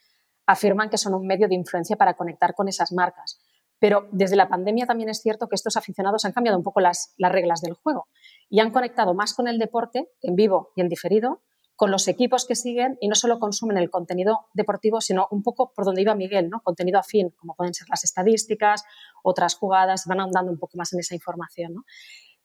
[0.47, 3.39] afirman que son un medio de influencia para conectar con esas marcas.
[3.79, 7.13] Pero desde la pandemia también es cierto que estos aficionados han cambiado un poco las,
[7.17, 8.07] las reglas del juego
[8.49, 11.43] y han conectado más con el deporte en vivo y en diferido
[11.75, 15.73] con los equipos que siguen y no solo consumen el contenido deportivo, sino un poco
[15.75, 16.61] por donde iba Miguel, ¿no?
[16.61, 18.83] contenido afín, como pueden ser las estadísticas,
[19.21, 21.75] otras jugadas, van andando un poco más en esa información.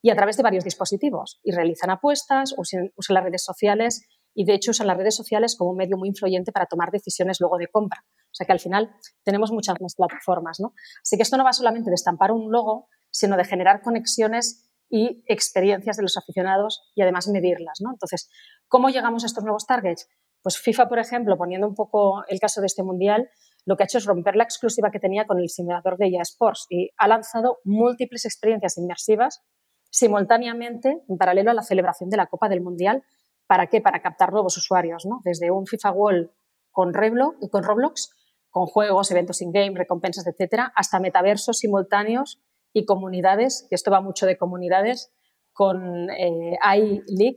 [0.03, 1.41] Y a través de varios dispositivos.
[1.43, 4.03] Y realizan apuestas, usan las redes sociales
[4.35, 7.41] y de hecho usan las redes sociales como un medio muy influyente para tomar decisiones
[7.41, 8.05] luego de compra.
[8.07, 8.91] O sea que al final
[9.25, 10.59] tenemos muchas más plataformas.
[10.61, 10.75] ¿no?
[11.03, 15.23] Así que esto no va solamente de estampar un logo, sino de generar conexiones y
[15.27, 17.79] experiencias de los aficionados y además medirlas.
[17.81, 17.91] ¿no?
[17.91, 18.31] Entonces,
[18.69, 20.09] ¿cómo llegamos a estos nuevos targets?
[20.43, 23.31] Pues FIFA, por ejemplo, poniendo un poco el caso de este mundial,
[23.65, 26.23] lo que ha hecho es romper la exclusiva que tenía con el simulador de EA
[26.23, 29.43] Sports y ha lanzado múltiples experiencias inmersivas
[29.91, 33.05] simultáneamente en paralelo a la celebración de la Copa del Mundial.
[33.53, 33.83] ¿Para qué?
[33.83, 35.21] Para captar nuevos usuarios, ¿no?
[35.25, 36.31] Desde un FIFA World
[36.71, 38.09] con, Reblo, con Roblox,
[38.49, 42.41] con juegos, eventos in-game, recompensas, etcétera, hasta metaversos simultáneos
[42.73, 45.13] y comunidades, y esto va mucho de comunidades,
[45.53, 46.57] con eh,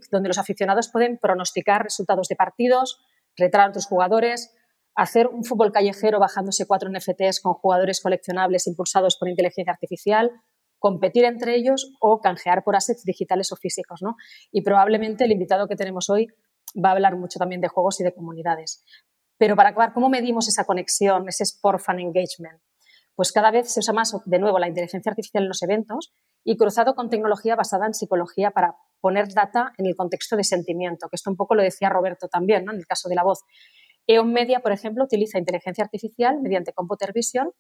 [0.10, 3.04] donde los aficionados pueden pronosticar resultados de partidos,
[3.36, 4.56] retar a otros jugadores,
[4.96, 10.32] hacer un fútbol callejero bajándose cuatro NFTs con jugadores coleccionables impulsados por inteligencia artificial,
[10.86, 14.04] competir entre ellos o canjear por assets digitales o físicos.
[14.04, 14.18] ¿no?
[14.52, 16.28] Y probablemente el invitado que tenemos hoy
[16.78, 18.84] va a hablar mucho también de juegos y de comunidades.
[19.40, 22.62] Pero para acabar, ¿cómo medimos esa conexión, ese sport fan engagement?
[23.16, 26.14] pues cada vez se usa más, de nuevo, la inteligencia artificial en los eventos
[26.44, 31.08] y cruzado con tecnología basada en psicología para poner data en el contexto de sentimiento,
[31.10, 32.74] que esto un poco lo decía Roberto también, ¿no?
[32.74, 33.40] en el caso de la voz.
[34.06, 37.52] EON Media, por ejemplo, utiliza inteligencia artificial mediante Computer Vision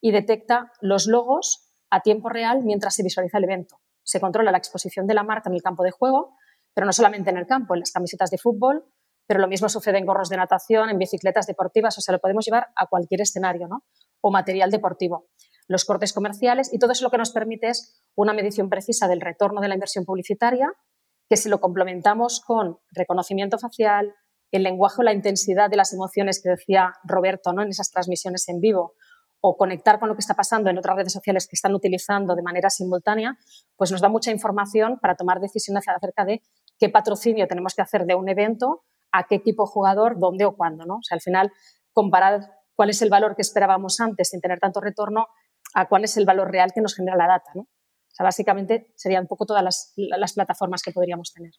[0.00, 3.78] y detecta los logos a tiempo real mientras se visualiza el evento.
[4.02, 6.34] Se controla la exposición de la marca en el campo de juego,
[6.72, 8.86] pero no solamente en el campo, en las camisetas de fútbol,
[9.26, 12.46] pero lo mismo sucede en gorros de natación, en bicicletas deportivas, o sea, lo podemos
[12.46, 13.84] llevar a cualquier escenario, ¿no?
[14.22, 15.28] o material deportivo.
[15.68, 19.20] Los cortes comerciales y todo eso lo que nos permite es una medición precisa del
[19.20, 20.72] retorno de la inversión publicitaria,
[21.28, 24.14] que si lo complementamos con reconocimiento facial,
[24.50, 27.62] el lenguaje o la intensidad de las emociones que decía Roberto ¿no?
[27.62, 28.94] en esas transmisiones en vivo,
[29.44, 32.42] o conectar con lo que está pasando en otras redes sociales que están utilizando de
[32.42, 33.36] manera simultánea,
[33.76, 36.42] pues nos da mucha información para tomar decisiones acerca de
[36.78, 40.86] qué patrocinio tenemos que hacer de un evento, a qué equipo jugador, dónde o cuándo.
[40.86, 40.94] ¿no?
[40.94, 41.52] O sea, al final,
[41.92, 45.26] comparar cuál es el valor que esperábamos antes sin tener tanto retorno
[45.74, 47.50] a cuál es el valor real que nos genera la data.
[47.56, 47.66] ¿no?
[48.12, 51.52] O sea, básicamente serían un poco todas las, las, plataformas que podríamos tener.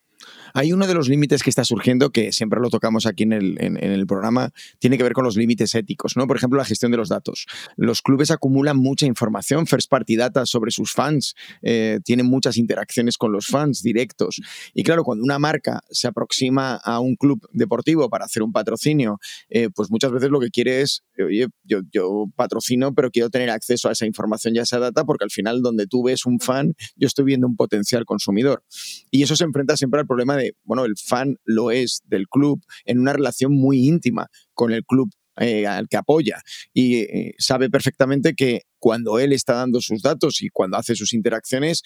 [0.53, 3.57] Hay uno de los límites que está surgiendo, que siempre lo tocamos aquí en el,
[3.59, 6.27] en, el, programa, tiene que ver con los límites éticos, ¿no?
[6.27, 7.47] Por ejemplo, la gestión de los datos.
[7.75, 11.33] Los clubes acumulan mucha información, first party data sobre sus fans,
[11.63, 14.39] eh, tienen muchas interacciones con los fans directos.
[14.75, 19.17] Y claro, cuando una marca se aproxima a un club deportivo para hacer un patrocinio,
[19.49, 23.49] eh, pues muchas veces lo que quiere es, oye, yo, yo patrocino, pero quiero tener
[23.49, 26.39] acceso a esa información y a esa data, porque al final donde tú ves un
[26.43, 28.63] fan, yo estoy viendo un potencial consumidor.
[29.11, 32.61] Y eso se enfrenta siempre al problema de, bueno, el fan lo es del club
[32.85, 37.67] en una relación muy íntima con el club eh, al que apoya y eh, sabe
[37.67, 41.81] perfectamente que cuando él está dando sus datos y cuando hace sus interacciones,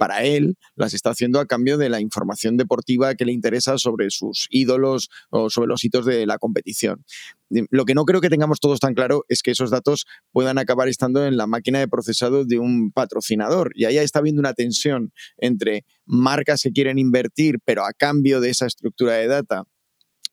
[0.00, 4.08] para él las está haciendo a cambio de la información deportiva que le interesa sobre
[4.08, 7.04] sus ídolos o sobre los hitos de la competición.
[7.50, 10.88] Lo que no creo que tengamos todos tan claro es que esos datos puedan acabar
[10.88, 13.72] estando en la máquina de procesado de un patrocinador.
[13.74, 18.48] Y ahí está habiendo una tensión entre marcas que quieren invertir, pero a cambio de
[18.48, 19.64] esa estructura de data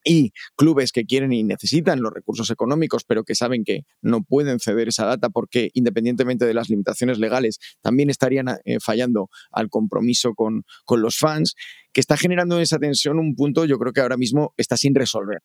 [0.08, 4.60] y clubes que quieren y necesitan los recursos económicos, pero que saben que no pueden
[4.60, 10.34] ceder esa data porque independientemente de las limitaciones legales, también estarían eh, fallando al compromiso
[10.34, 11.56] con, con los fans
[11.94, 15.40] que está generando esa tensión un punto yo creo que ahora mismo está sin resolver,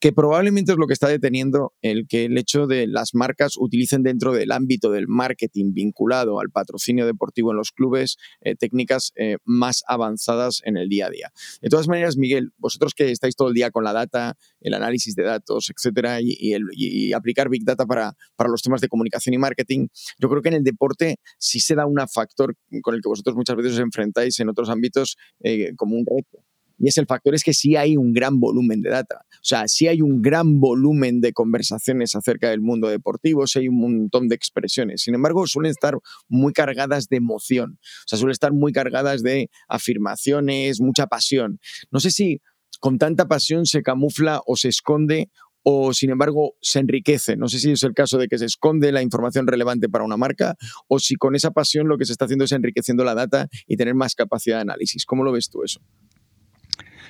[0.00, 4.02] que probablemente es lo que está deteniendo el que el hecho de las marcas utilicen
[4.02, 9.38] dentro del ámbito del marketing vinculado al patrocinio deportivo en los clubes eh, técnicas eh,
[9.44, 11.32] más avanzadas en el día a día.
[11.60, 15.14] De todas maneras, Miguel, vosotros que estáis todo el día con la data, el análisis
[15.14, 19.88] de datos, etcétera, y, aplicar Big Data para, para los temas de comunicación y marketing,
[20.18, 23.36] yo creo que en el deporte sí se da un factor con el que vosotros
[23.36, 26.44] muchas veces os enfrentáis en otros ámbitos eh, como un reto.
[26.78, 29.22] Y es el factor es que sí hay un gran volumen de data.
[29.28, 33.68] O sea, sí hay un gran volumen de conversaciones acerca del mundo deportivo, sí hay
[33.68, 35.02] un montón de expresiones.
[35.02, 35.98] Sin embargo, suelen estar
[36.28, 37.78] muy cargadas de emoción.
[37.82, 41.58] O sea, suelen estar muy cargadas de afirmaciones, mucha pasión.
[41.90, 42.40] No sé si
[42.78, 45.30] con tanta pasión se camufla o se esconde
[45.62, 47.36] o sin embargo se enriquece.
[47.36, 50.16] No sé si es el caso de que se esconde la información relevante para una
[50.16, 50.56] marca
[50.86, 53.76] o si con esa pasión lo que se está haciendo es enriqueciendo la data y
[53.76, 55.04] tener más capacidad de análisis.
[55.04, 55.80] ¿Cómo lo ves tú eso?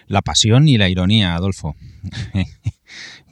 [0.07, 1.77] La pasión y la ironía, Adolfo.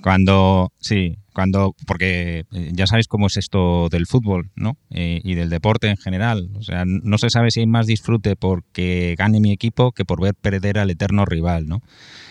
[0.07, 4.79] cuando, sí, cuando, porque eh, ya sabéis cómo es esto del fútbol, ¿no?
[4.91, 6.49] Eh, y del deporte en general.
[6.55, 10.23] O sea, no se sabe si hay más disfrute porque gane mi equipo que por
[10.23, 11.83] ver perder al eterno rival, ¿no?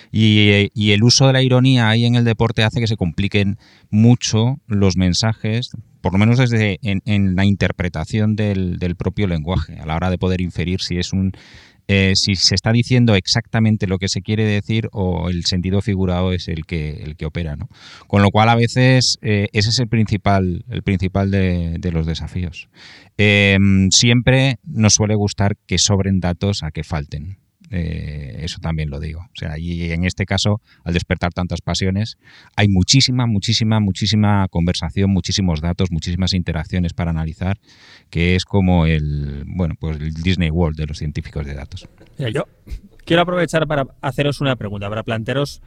[0.10, 3.58] Y, el uso de la ironía ahí en el deporte hace que se compliquen
[3.90, 9.98] mucho los mensajes, por lo menos desde en, la interpretación del, propio lenguaje, a la
[9.98, 11.34] hora de poder inferir si es un
[11.88, 16.32] eh, si se está diciendo exactamente lo que se quiere decir o el sentido figurado
[16.32, 17.56] es el que, el que opera.
[17.56, 17.70] ¿no?
[18.08, 22.68] Con lo cual, a veces, eh, ese es el principal, el principal de, los desafíos.
[23.18, 23.58] Eh,
[23.92, 27.38] siempre nos suele gustar que sobren datos a que falten.
[27.76, 29.22] Eh, eso también lo digo.
[29.22, 32.18] O sea, y en este caso, al despertar tantas pasiones,
[32.56, 37.58] hay muchísima, muchísima, muchísima conversación, muchísimos datos, muchísimas interacciones para analizar,
[38.10, 41.88] que es como el, bueno, pues el Disney World de los científicos de datos.
[42.18, 42.46] yo
[43.04, 45.62] quiero aprovechar para haceros una pregunta, para plantearos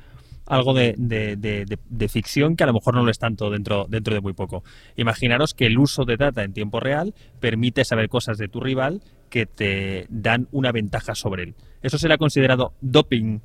[0.46, 4.20] algo de, de, ficción que a lo mejor no lo es tanto dentro, dentro de
[4.20, 4.64] muy poco.
[4.96, 9.02] Imaginaros que el uso de data en tiempo real permite saber cosas de tu rival
[9.28, 11.54] que te dan una ventaja sobre él.
[11.82, 13.40] ¿Eso será considerado doping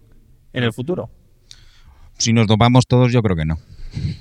[0.54, 1.10] en el futuro?
[2.18, 3.58] Si nos dopamos todos, yo creo que no.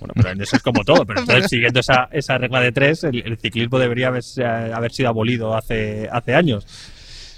[0.01, 1.05] Bueno, pero eso es como todo.
[1.07, 4.23] Pero entonces, siguiendo esa, esa regla de tres, el, ciclismo debería haber,
[4.75, 6.67] haber, sido abolido hace, hace años.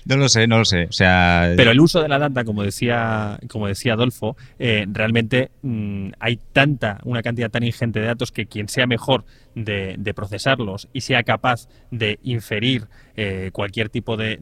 [0.06, 0.84] No lo sé, no lo sé.
[0.84, 5.50] O sea, pero el uso de la data, como decía, como decía Adolfo, eh, realmente
[5.62, 9.24] mm, hay tanta, una cantidad tan ingente de datos que quien sea mejor
[9.54, 14.38] de, de procesarlos y sea capaz de inferir eh, cualquier tipo de,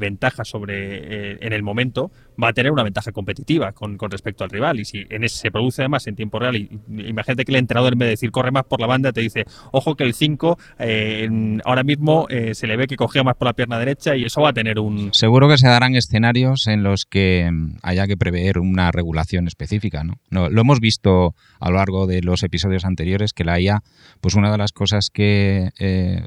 [0.00, 2.10] ventaja sobre eh, en el momento
[2.42, 4.80] va a tener una ventaja competitiva con, respecto al rival.
[4.80, 7.92] Y si en ese se produce además en tiempo real y, imagínate que el entrenador
[7.92, 10.58] en vez de decir corre más por la banda te dice ojo que el 5
[10.80, 11.28] eh,
[11.64, 14.50] ahora mismo se le ve que cogía más por la pierna derecha y eso va
[14.50, 18.58] a tener un seguro que se darán escenarios en los que mm, haya que prever
[18.58, 23.32] una regulación específica no, no lo hemos visto a lo largo de los episodios anteriores
[23.32, 23.82] que la IA
[24.20, 25.70] pues una de las cosas que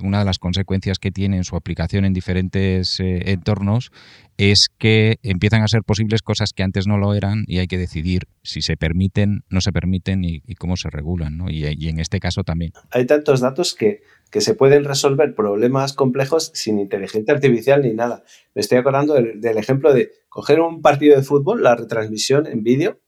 [0.01, 3.91] una de las consecuencias que tiene en su aplicación en diferentes eh, entornos
[4.37, 7.77] es que empiezan a ser posibles cosas que antes no lo eran y hay que
[7.77, 11.37] decidir si se permiten, no se permiten y, cómo se regulan.
[11.37, 11.49] ¿no?
[11.49, 12.73] Y, en este caso también.
[12.91, 14.01] Hay tantos datos que,
[14.31, 18.23] que, se pueden resolver problemas complejos sin inteligencia artificial ni nada.
[18.55, 22.99] Me estoy acordando del ejemplo de coger un partido de fútbol, la retransmisión en vídeo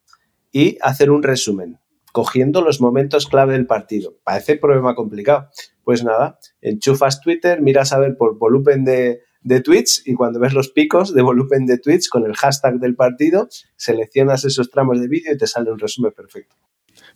[0.51, 1.79] y hacer un resumen
[2.15, 4.15] cogiendo los momentos clave del partido.
[4.23, 5.49] Parece problema complicado.
[5.83, 10.53] Pues nada, enchufas Twitter, miras a ver por volumen de, de tweets y cuando ves
[10.53, 15.09] los picos de volumen de tweets con el hashtag del partido, seleccionas esos tramos de
[15.09, 16.55] vídeo y te sale un resumen perfecto.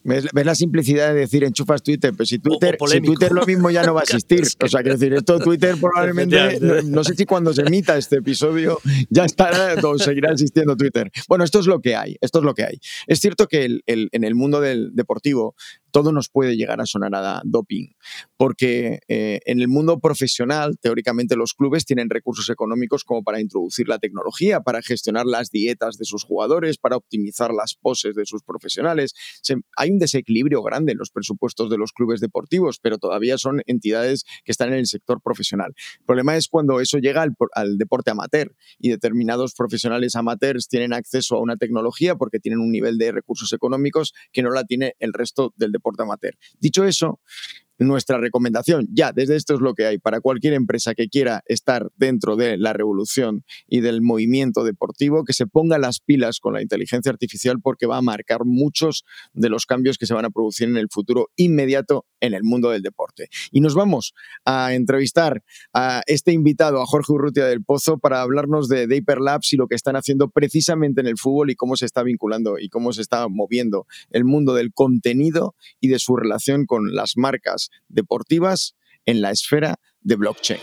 [0.04, 2.14] ¿Ves, la simplicidad de decir enchufas Twitter?
[2.16, 4.39] Pero si Twitter, si Twitter lo mismo ya no va a existir.
[4.62, 8.80] O sea, quiero decir, esto Twitter probablemente, no, sé si cuando se emita este episodio
[9.10, 11.12] ya estará o seguirá existiendo Twitter.
[11.28, 12.80] Bueno, esto es lo que hay, esto es lo que hay.
[13.08, 15.56] Es cierto que en el mundo del deportivo
[15.91, 17.87] todo nos puede llegar a sonar a doping,
[18.37, 23.87] porque eh, en el mundo profesional, teóricamente los clubes tienen recursos económicos como para introducir
[23.87, 28.43] la tecnología, para gestionar las dietas de sus jugadores, para optimizar las poses de sus
[28.43, 29.13] profesionales.
[29.75, 34.23] hay un desequilibrio grande en los presupuestos de los clubes deportivos, pero todavía son entidades
[34.43, 35.73] que están en el sector profesional.
[35.99, 40.93] El problema es cuando eso llega al, al deporte amateur y determinados profesionales amateurs tienen
[40.93, 44.95] acceso a una tecnología porque tienen un nivel de recursos económicos que no la tiene
[44.99, 46.34] el resto del deporte deporte amateur.
[46.59, 47.19] Dicho eso,
[47.88, 49.97] nuestra recomendación, ya desde esto es lo que hay.
[49.97, 55.34] Para cualquier empresa que quiera estar dentro de la revolución y del movimiento deportivo, que
[55.34, 59.65] se ponga las pilas con la inteligencia artificial porque va a marcar muchos de los
[59.65, 63.30] cambios que se van a producir en el futuro inmediato en el mundo del deporte.
[63.51, 64.13] Y nos vamos
[64.45, 69.55] a entrevistar a este invitado, a Jorge Urrutia del Pozo, para hablarnos de, de Hyperlapse
[69.55, 72.69] y lo que están haciendo precisamente en el fútbol y cómo se está vinculando y
[72.69, 77.68] cómo se está moviendo el mundo del contenido y de su relación con las marcas
[77.88, 80.59] deportivas en la esfera de blockchain.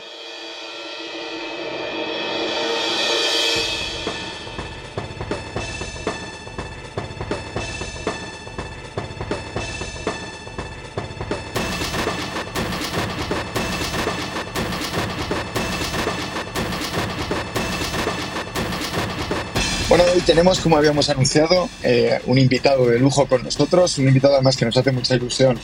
[19.88, 24.34] Bueno, hoy tenemos, como habíamos anunciado, eh, un invitado de lujo con nosotros, un invitado
[24.34, 25.59] además que nos hace mucha ilusión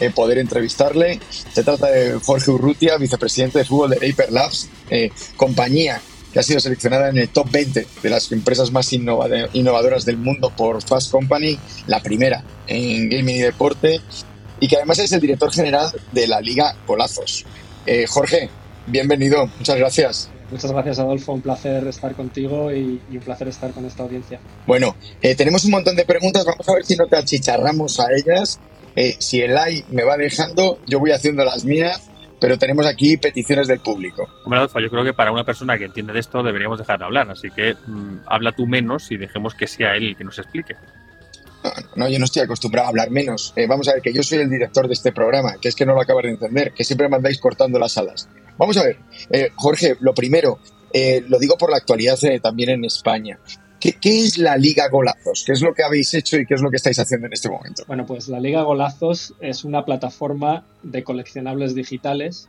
[0.00, 1.20] eh, poder entrevistarle.
[1.52, 6.00] Se trata de Jorge Urrutia, vicepresidente de fútbol de Hyper Labs, eh, compañía
[6.36, 10.52] que ha sido seleccionada en el top 20 de las empresas más innovadoras del mundo
[10.54, 14.02] por Fast Company, la primera en gaming y deporte,
[14.60, 17.46] y que además es el director general de la Liga Golazos.
[17.86, 18.50] Eh, Jorge,
[18.86, 20.30] bienvenido, muchas gracias.
[20.50, 21.32] Muchas gracias, Adolfo.
[21.32, 24.38] Un placer estar contigo y, un placer estar con esta audiencia.
[24.66, 26.44] Bueno, eh, tenemos un montón de preguntas.
[26.44, 28.60] Vamos a ver si no te achicharramos a ellas.
[28.96, 33.16] Eh, si el AI me va dejando, yo voy haciendo las mías, pero tenemos aquí
[33.16, 34.28] peticiones del público.
[34.44, 37.04] Hombre, Adolfo, yo creo que para una persona que entiende de esto deberíamos dejar de
[37.04, 37.30] hablar.
[37.30, 40.74] Así que mm, habla tú menos y dejemos que sea él el que nos explique.
[41.96, 43.52] No, yo no estoy acostumbrado a hablar menos.
[43.56, 45.86] Eh, vamos a ver, que yo soy el director de este programa, que es que
[45.86, 48.28] no lo acabas de entender, que siempre me andáis cortando las alas.
[48.56, 48.98] Vamos a ver,
[49.30, 50.58] eh, Jorge, lo primero,
[50.92, 53.38] eh, lo digo por la actualidad también en España.
[53.80, 55.44] ¿Qué, es la Liga Golazos?
[55.46, 57.48] ¿Qué es lo que habéis hecho y qué es lo que estáis haciendo en este
[57.48, 57.84] momento?
[57.86, 62.48] Bueno, pues la Liga Golazos es una plataforma de coleccionables digitales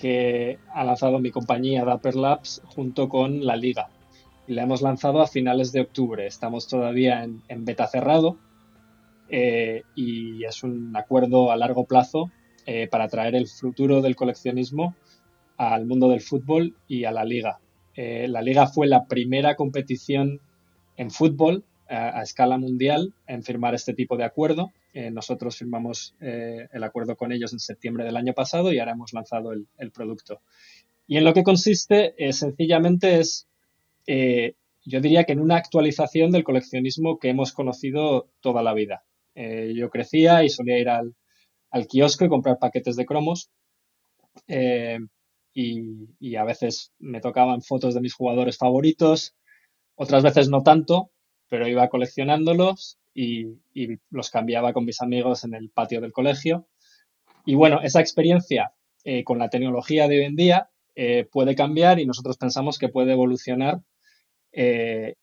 [0.00, 3.88] que ha lanzado mi compañía Dapper Labs junto con la Liga.
[4.46, 6.26] La hemos lanzado a finales de octubre.
[6.26, 8.38] Estamos todavía en, beta cerrado
[9.28, 12.30] eh, y es un acuerdo a largo plazo
[12.90, 14.96] para traer el futuro del coleccionismo
[15.56, 17.60] al mundo del fútbol y a la liga.
[17.94, 20.40] Eh, la liga fue la primera competición
[20.96, 24.72] en fútbol a, escala mundial en firmar este tipo de acuerdo.
[24.92, 28.92] Eh, nosotros firmamos eh, el acuerdo con ellos en septiembre del año pasado y ahora
[28.92, 30.40] hemos lanzado el, producto.
[31.06, 33.46] Y en lo que consiste, sencillamente es,
[34.06, 39.04] yo diría que en una actualización del coleccionismo que hemos conocido toda la vida.
[39.36, 41.14] yo crecía y solía ir al,
[41.70, 43.50] al kiosco y comprar paquetes de cromos
[45.56, 49.34] y, a veces me tocaban fotos de mis jugadores favoritos,
[49.96, 51.10] otras veces no tanto,
[51.48, 53.46] pero iba coleccionándolos y,
[54.10, 56.66] los cambiaba con mis amigos en el patio del colegio.
[57.44, 58.72] Y bueno, esa experiencia
[59.04, 62.88] eh, con la tecnología de hoy en día eh, puede cambiar y nosotros pensamos que
[62.88, 63.80] puede evolucionar
[64.52, 65.16] e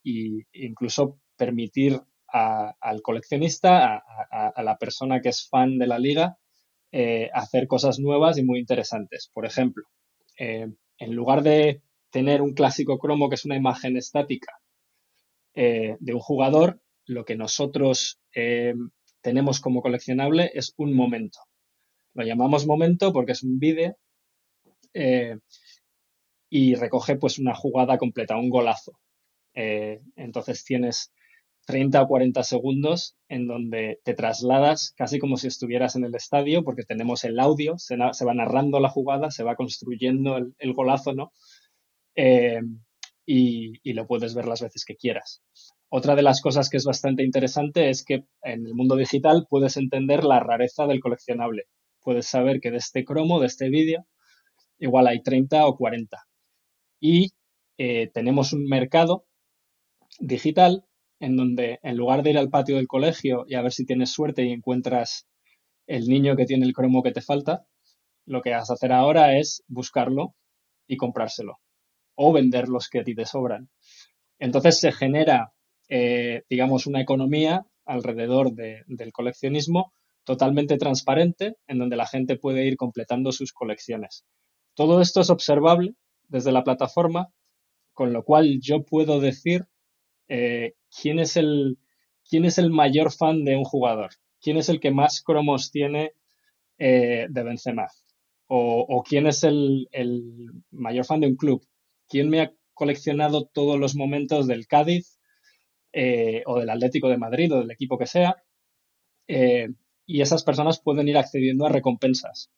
[0.54, 6.38] incluso permitir al coleccionista, a, la persona que es fan de la liga,
[7.34, 9.32] hacer cosas nuevas y muy interesantes.
[9.34, 9.86] Por ejemplo,
[10.38, 10.68] eh,
[10.98, 14.60] en lugar de tener un clásico cromo que es una imagen estática
[15.54, 18.74] eh, de un jugador, lo que nosotros eh,
[19.22, 21.40] tenemos como coleccionable es un momento.
[22.14, 23.98] Lo llamamos momento porque es un vídeo
[26.50, 29.00] y recoge pues una jugada completa, un golazo.
[29.56, 31.12] entonces tienes
[31.66, 36.64] 30 o 40 segundos en donde te trasladas casi como si estuvieras en el estadio,
[36.64, 41.32] porque tenemos el audio, se, va narrando la jugada, se va construyendo el, golazo, ¿no?
[42.16, 42.62] Eh,
[43.26, 45.42] y, lo puedes ver las veces que quieras.
[45.90, 49.78] Otra de las cosas que es bastante interesante es que en el mundo digital puedes
[49.78, 51.66] entender la rareza del coleccionable.
[52.02, 54.06] Puedes saber que de este cromo, de este vídeo,
[54.80, 56.18] igual hay 30 o 40.
[57.00, 57.32] Y
[57.78, 59.26] eh, tenemos un mercado
[60.20, 60.86] digital
[61.20, 64.12] en donde en lugar de ir al patio del colegio y a ver si tienes
[64.12, 65.28] suerte y encuentras
[65.88, 67.66] el niño que tiene el cromo que te falta,
[68.26, 70.36] lo que vas a hacer ahora es buscarlo
[70.88, 71.63] y comprárselo
[72.16, 73.70] o vender los que a ti te sobran.
[74.40, 75.54] Entonces se genera,
[75.90, 79.94] eh, digamos, una economía alrededor del coleccionismo
[80.24, 84.26] totalmente transparente en donde la gente puede ir completando sus colecciones.
[84.74, 85.96] Todo esto es observable
[86.28, 87.30] desde la plataforma,
[87.94, 89.68] con lo cual yo puedo decir
[90.28, 91.78] eh, ¿quién, es el,
[92.28, 94.12] ¿quién es el mayor fan de un jugador?
[94.42, 96.14] ¿Quién es el que más cromos tiene
[96.78, 97.88] eh, de Benzema?
[98.48, 99.88] O, quién es el,
[100.70, 101.66] mayor fan de un club?
[102.14, 105.20] ¿Quién me ha coleccionado todos los momentos del Cádiz
[105.94, 108.36] eh, o del Atlético de Madrid o del equipo que sea?
[110.06, 112.52] y esas personas pueden ir accediendo a recompensas.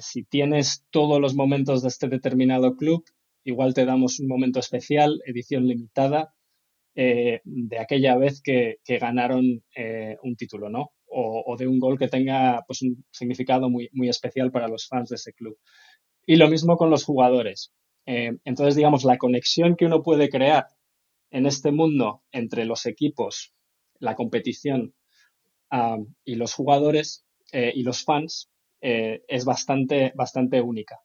[0.00, 3.04] si tienes todos los momentos de este determinado club,
[3.44, 6.34] igual te damos un momento especial, edición limitada,
[6.96, 10.92] eh, de aquella vez que, ganaron eh, un título, ¿no?
[11.16, 15.10] O, de un gol que tenga pues, un significado muy, muy especial para los fans
[15.10, 15.56] de ese club.
[16.26, 17.72] Y lo mismo con los jugadores.
[18.06, 20.66] Eh, entonces, digamos, la conexión que uno puede crear
[21.30, 23.54] en este mundo entre los equipos,
[23.98, 24.94] la competición
[26.24, 28.48] y los jugadores y los fans
[28.80, 31.00] es bastante, bastante única.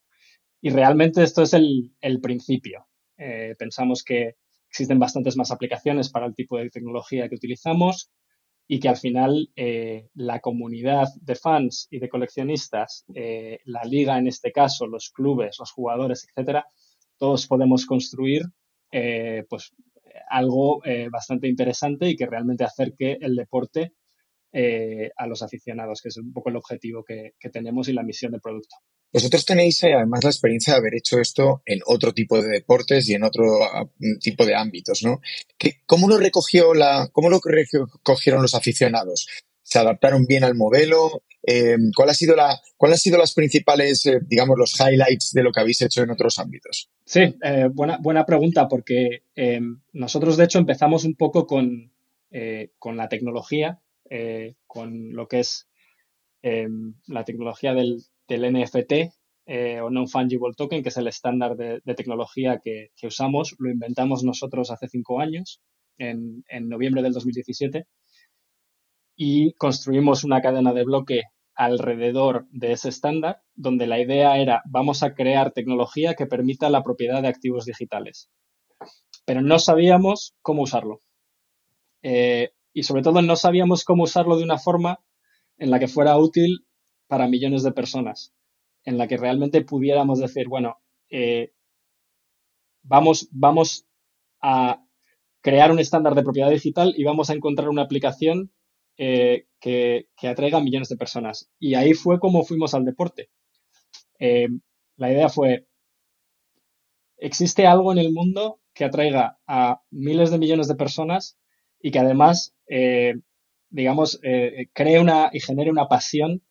[0.61, 2.85] Y realmente esto es el, el principio.
[3.57, 4.35] pensamos que
[4.69, 8.11] existen bastantes más aplicaciones para el tipo de tecnología que utilizamos
[8.71, 14.17] y que al final eh, la comunidad de fans y de coleccionistas, eh, la liga
[14.19, 16.67] en este caso, los clubes, los jugadores, etcétera,
[17.20, 18.43] todos podemos construir
[18.91, 19.72] eh, pues
[20.30, 23.93] algo bastante interesante y que realmente acerque el deporte
[24.51, 28.32] eh, a los aficionados, que es un poco el objetivo que, tenemos y la misión
[28.32, 28.78] del producto.
[29.13, 33.07] Vosotros tenéis eh, además la experiencia de haber hecho esto en otro tipo de deportes
[33.09, 33.88] y en otro ah,
[34.20, 35.22] tipo de ámbitos, ¿no?
[35.86, 39.28] ¿Cómo lo recogió la, cómo lo recogieron los aficionados?
[39.61, 41.22] ¿Se adaptaron bien al modelo?
[41.45, 45.59] Eh, ¿cuál sido la, ¿Cuáles han sido las principales, digamos, los highlights de lo que
[45.59, 46.89] habéis hecho en otros ámbitos?
[47.10, 47.22] Sí,
[47.74, 49.24] buena, buena pregunta, porque
[49.93, 51.91] nosotros de hecho empezamos un poco con,
[52.78, 53.80] con la tecnología
[54.10, 55.70] eh, con lo que es
[56.41, 58.93] em, la tecnología del, NFT
[59.45, 63.55] eh, o Non-Fungible Token, que es el estándar de, tecnología que, usamos.
[63.60, 65.62] Lo inventamos nosotros hace cinco años,
[65.97, 67.86] en, noviembre del 2017,
[69.16, 71.24] y construimos una cadena de bloque
[71.60, 76.84] alrededor de ese estándar, donde la idea era vamos a crear tecnología que permita la
[76.84, 78.30] propiedad de activos digitales.
[79.26, 81.01] Pero no sabíamos cómo usarlo.
[82.01, 84.99] Eh, y sobre todo no sabíamos cómo usarlo de una forma
[85.57, 86.66] en la que fuera útil
[87.07, 88.34] para millones de personas,
[88.86, 90.78] en la que realmente pudiéramos decir, bueno,
[91.10, 91.51] eh,
[92.84, 93.86] vamos, vamos
[94.41, 94.82] a
[95.41, 98.53] crear un estándar de propiedad digital y vamos a encontrar una aplicación
[98.97, 101.49] eh, que, atraiga a millones de personas.
[101.60, 103.30] Y ahí fue como fuimos al deporte.
[104.20, 104.47] Eh,
[104.97, 105.68] la idea fue,
[107.18, 111.38] ¿existe algo en el mundo que atraiga a miles de millones de personas
[111.82, 113.16] y que además, eh,
[113.70, 116.43] digamos, eh, cree una y genere una pasión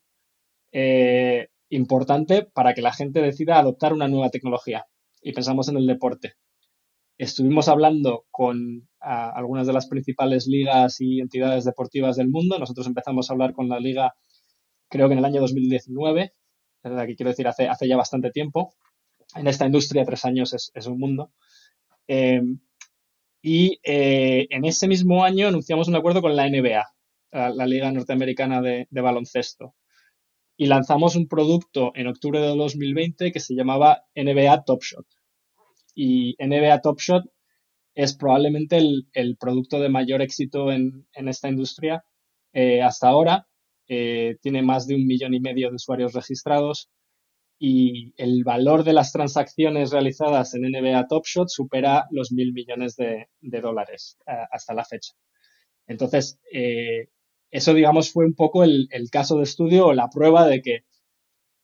[1.71, 4.87] importante para que la gente decida adoptar una nueva tecnología.
[5.23, 6.35] Y pensamos en el deporte.
[7.17, 12.59] Estuvimos hablando con algunas de las principales ligas y entidades deportivas del mundo.
[12.59, 14.15] Nosotros empezamos a hablar con la liga,
[14.89, 16.33] creo que en el año 2019,
[16.83, 18.75] que quiero decir, hace, hace ya bastante tiempo.
[19.35, 21.33] En esta industria, tres años es, es un mundo.
[23.43, 26.85] Y eh, en ese mismo año anunciamos un acuerdo con la NBA,
[27.33, 29.75] la, Liga Norteamericana de, Baloncesto.
[30.57, 35.07] Y lanzamos un producto en octubre de 2020 que se llamaba NBA Top Shot.
[35.95, 37.25] Y NBA Top Shot
[37.99, 42.05] es probablemente el, producto de mayor éxito en, esta industria
[42.53, 43.49] eh, hasta ahora.
[43.89, 46.91] Eh, tiene más de un millón y medio de usuarios registrados
[47.59, 52.95] y el valor de las transacciones realizadas en NBA Top Shot supera los mil millones
[52.95, 55.15] de, dólares eh, hasta la fecha.
[55.89, 56.39] Entonces,
[57.51, 60.85] eso, digamos, fue un poco el, caso de estudio o la prueba de que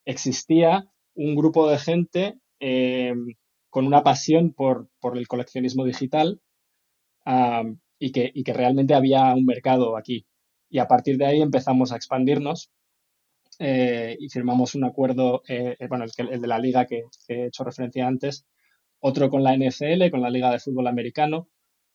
[0.05, 2.41] existía un grupo de gente
[3.75, 6.41] con una pasión por, el coleccionismo digital
[7.99, 10.27] y, que, y que realmente había un mercado aquí.
[10.71, 12.71] Y a partir de ahí empezamos a expandirnos
[13.59, 17.65] eh, y firmamos un acuerdo, eh, eh, bueno, el, de la liga que, he hecho
[17.65, 18.47] referencia antes,
[19.01, 21.49] otro con la NFL, con la Liga de Fútbol Americano.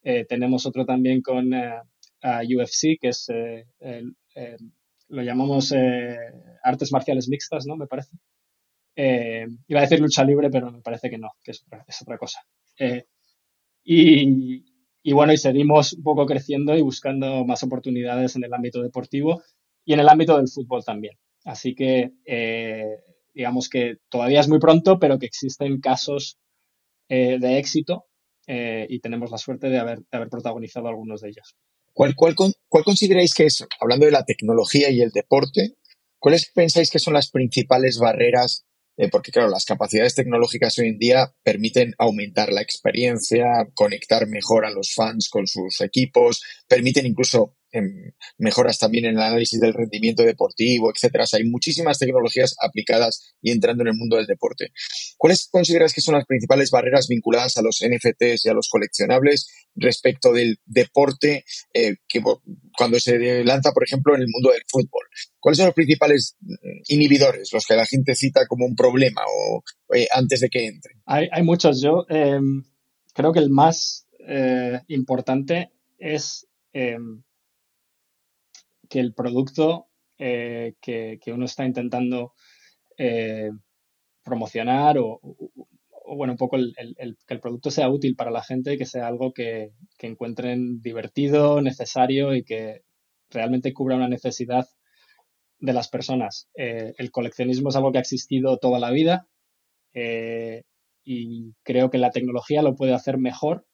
[0.03, 3.31] tenemos otro también con UFC, que es,
[5.07, 5.73] lo llamamos
[6.61, 7.77] artes marciales mixtas, ¿no?
[7.77, 8.11] Me parece.
[9.67, 11.63] Iba a decir lucha libre, pero me parece que no, que es
[12.01, 12.41] otra, cosa.
[13.83, 14.63] y,
[15.03, 19.41] y bueno, y seguimos un poco creciendo y buscando más oportunidades en el ámbito deportivo
[19.85, 21.17] y en el ámbito del fútbol también.
[21.45, 22.97] Así que eh,
[23.33, 26.37] digamos que todavía es muy pronto, pero que existen casos
[27.07, 28.05] eh, de éxito
[28.47, 31.55] eh, y tenemos la suerte de haber, protagonizado algunos de ellos.
[31.93, 32.35] ¿Cuál, cuál,
[32.67, 35.75] cuál consideráis que es, hablando de la tecnología y el deporte,
[36.19, 38.65] cuáles pensáis que son las principales barreras
[38.99, 44.65] eh, porque claro, las capacidades tecnológicas hoy en día permiten aumentar la experiencia, conectar mejor
[44.65, 47.55] a los fans con sus equipos, permiten incluso
[48.37, 51.25] mejoras también en el análisis del rendimiento deportivo, etcétera.
[51.33, 54.71] hay muchísimas tecnologías aplicadas y entrando en el mundo del deporte.
[55.17, 59.47] ¿Cuáles consideras que son las principales barreras vinculadas a los NFTs y a los coleccionables
[59.75, 62.21] respecto del deporte eh, que
[62.77, 65.03] cuando se lanza, por ejemplo, en el mundo del fútbol?
[65.39, 66.53] ¿Cuáles son los principales mm,
[66.87, 69.63] inhibidores, los que la gente cita como un problema o
[69.95, 70.93] eh, antes de que entre?
[71.05, 71.81] Hay, muchos.
[71.81, 72.63] Yo em,
[73.13, 77.23] creo que el más eh, importante es em,
[78.89, 79.87] que el producto
[80.17, 82.33] eh, que, uno está intentando
[84.23, 85.21] promocionar o,
[86.17, 89.71] bueno, un poco que el producto sea útil para la gente, que sea algo que,
[89.97, 92.81] que encuentren divertido, necesario y que
[93.29, 94.67] realmente cubra una necesidad
[95.59, 96.49] de las personas.
[96.55, 99.27] Eh, el coleccionismo es algo que ha existido toda la vida
[99.93, 100.63] eh,
[101.03, 103.65] y creo que la tecnología lo puede hacer mejor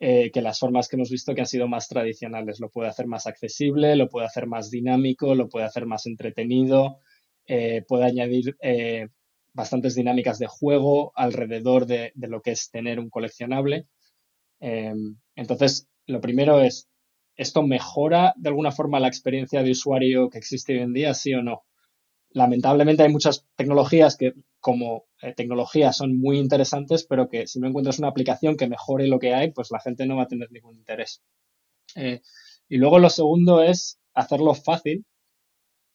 [0.00, 2.60] eh, que las formas que hemos visto que han sido más tradicionales.
[2.60, 7.00] Lo puede hacer más accesible, lo puede hacer más dinámico, lo puede hacer más entretenido,
[7.88, 8.58] puede añadir
[9.54, 13.86] bastantes dinámicas de juego alrededor de, de lo que es tener un coleccionable.
[14.60, 16.88] entonces, lo primero es
[17.38, 21.32] ¿esto mejora de alguna forma la experiencia de usuario que existe hoy en día, sí
[21.32, 21.62] o no?
[22.30, 27.68] Lamentablemente hay muchas tecnologías que como eh, tecnologías son muy interesantes, pero que si no
[27.68, 30.50] encuentras una aplicación que mejore lo que hay, pues la gente no va a tener
[30.50, 31.22] ningún interés.
[31.94, 32.20] Eh,
[32.68, 35.04] y luego lo segundo es hacerlo fácil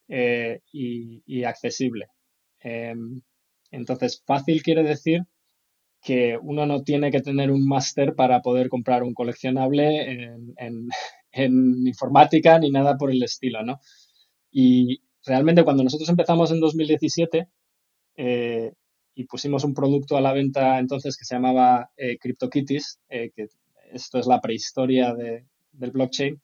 [0.07, 2.07] eh, y, accesible.
[2.59, 3.21] Em,
[3.71, 5.21] entonces, fácil quiere decir
[6.01, 10.89] que uno no tiene que tener un máster para poder comprar un coleccionable en,
[11.87, 13.79] informática ni nada por el estilo, ¿no?
[14.51, 17.47] Y realmente cuando nosotros empezamos en 2017
[18.15, 18.73] eh,
[19.15, 23.47] y pusimos un producto a la venta entonces que se llamaba eh, CryptoKitties, eh, que
[23.91, 26.41] esto es la prehistoria del blockchain,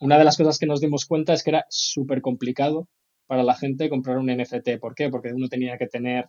[0.00, 2.88] una de las cosas que nos dimos cuenta es que era súper complicado
[3.26, 4.78] para la gente comprar un NFT.
[4.80, 5.10] ¿Por qué?
[5.10, 6.28] Porque uno tenía que tener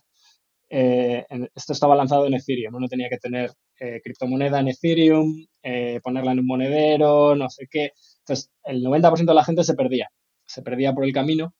[0.72, 5.98] eh, esto estaba lanzado en Ethereum, uno tenía que tener eh, criptomoneda en Ethereum, eh,
[6.00, 7.90] ponerla en un monedero, no sé qué.
[8.20, 10.08] Entonces, el 90% de la gente se perdía,
[10.46, 11.54] se perdía por el camino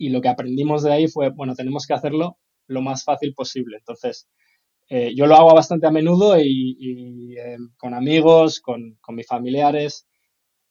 [0.00, 3.76] y lo que aprendimos de ahí fue, bueno, tenemos que hacerlo lo más fácil posible.
[3.78, 4.28] Entonces,
[4.88, 7.36] yo lo hago bastante a menudo y,
[7.76, 10.08] con amigos, con, con mis familiares,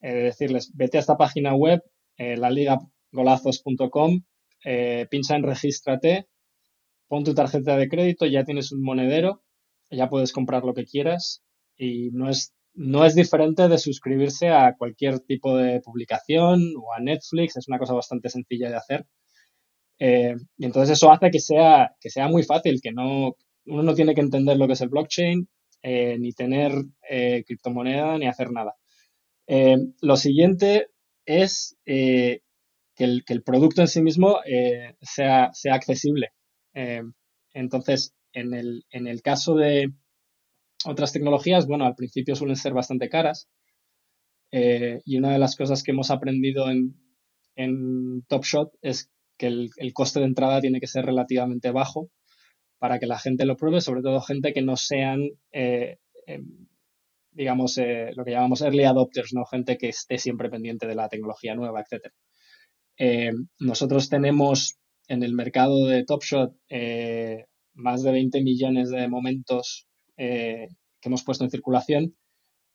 [0.02, 1.82] decirles, vete a esta página web,
[2.18, 4.24] la laligagolazos.com,
[5.10, 6.28] pincha en regístrate
[7.10, 9.44] pon tu tarjeta de crédito, ya tienes un monedero,
[9.90, 11.44] ya puedes comprar lo que quieras
[11.76, 17.00] y no es, no es diferente de suscribirse a cualquier tipo de publicación o a
[17.02, 19.08] Netflix, es una cosa bastante sencilla de hacer.
[20.00, 23.36] Eh, y entonces eso hace que sea, que sea muy fácil, que no,
[23.66, 25.48] uno no tiene que entender lo que es el blockchain,
[25.84, 26.72] eh, ni tener
[27.10, 28.76] eh, criptomoneda, ni hacer nada.
[30.02, 30.88] lo siguiente
[31.26, 32.42] es que
[32.98, 34.40] el, que, el, producto en sí mismo
[35.02, 36.32] sea, sea accesible.
[36.74, 37.02] Eh,
[37.54, 39.92] entonces, en el, en el caso de
[40.86, 43.50] otras tecnologías, bueno, al principio suelen ser bastante caras.
[44.52, 46.96] Eh, y una de las cosas que hemos aprendido en,
[47.56, 52.10] en Top Shot es que el, coste de entrada tiene que ser relativamente bajo
[52.78, 55.22] para que la gente lo pruebe, sobre todo gente que no sean,
[55.52, 56.68] eh, em,
[57.32, 57.78] digamos,
[58.16, 59.46] lo que llamamos early adopters, ¿no?
[59.46, 62.14] Gente que esté siempre pendiente de la tecnología nueva, etc.
[63.60, 64.80] nosotros tenemos
[65.10, 69.88] en el mercado de Top Shot eh, más de 20 millones de momentos
[70.18, 70.68] eh,
[71.02, 72.16] que hemos puesto en circulación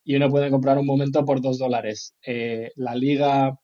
[0.04, 2.14] y uno puede comprar un momento por 2 dólares.
[2.26, 3.58] Eh, la liga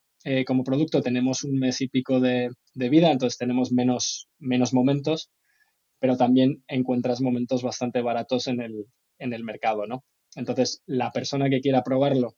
[0.46, 5.30] como producto tenemos un mes y pico de, vida, entonces tenemos menos, menos momentos,
[5.98, 8.86] pero también encuentras momentos bastante baratos en el,
[9.18, 10.04] en el mercado, ¿no?
[10.36, 12.36] Entonces, la persona que quiera probarlo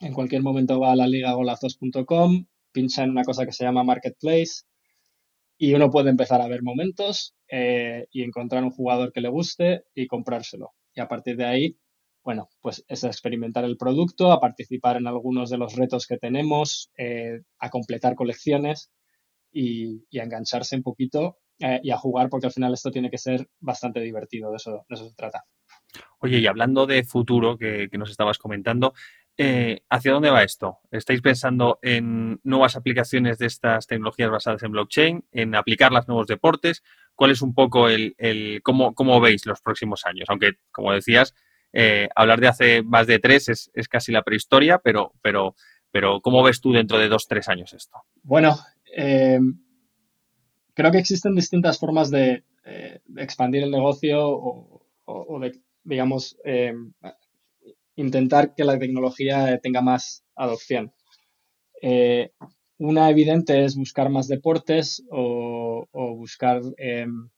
[0.00, 4.64] en cualquier momento va a la ligagolazos.com, pincha en una cosa que se llama Marketplace,
[5.56, 9.84] y uno puede empezar a ver momentos eh, y encontrar un jugador que le guste
[9.94, 10.72] y comprárselo.
[10.94, 11.78] Y a partir de ahí,
[12.24, 16.16] bueno, pues es a experimentar el producto, a participar en algunos de los retos que
[16.16, 18.90] tenemos, eh, a completar colecciones
[19.52, 23.18] y, a engancharse un poquito eh, y a jugar porque al final esto tiene que
[23.18, 25.44] ser bastante divertido, de eso, de eso se trata.
[26.18, 28.94] Oye, y hablando de futuro que, que nos estabas comentando,
[29.36, 30.78] eh, ¿Hacia dónde va esto?
[30.92, 36.28] ¿Estáis pensando en nuevas aplicaciones de estas tecnologías basadas en blockchain, en aplicarlas a nuevos
[36.28, 36.84] deportes?
[37.16, 38.14] ¿Cuál es un poco el,
[38.62, 40.26] cómo, veis los próximos años?
[40.28, 41.34] Aunque, como decías,
[41.74, 45.54] eh, hablar de hace más de tres es, casi la prehistoria, pero, pero,
[45.90, 47.98] pero ¿cómo ves tú dentro de dos, tres años esto?
[48.22, 48.56] Bueno,
[48.96, 49.40] eh,
[50.74, 52.44] creo que existen distintas formas de,
[53.16, 56.38] expandir el negocio o, o de, digamos,
[57.96, 60.92] intentar que la tecnología tenga más adopción.
[61.82, 62.30] Eh,
[62.78, 67.28] una evidente es buscar más deportes o, buscar em,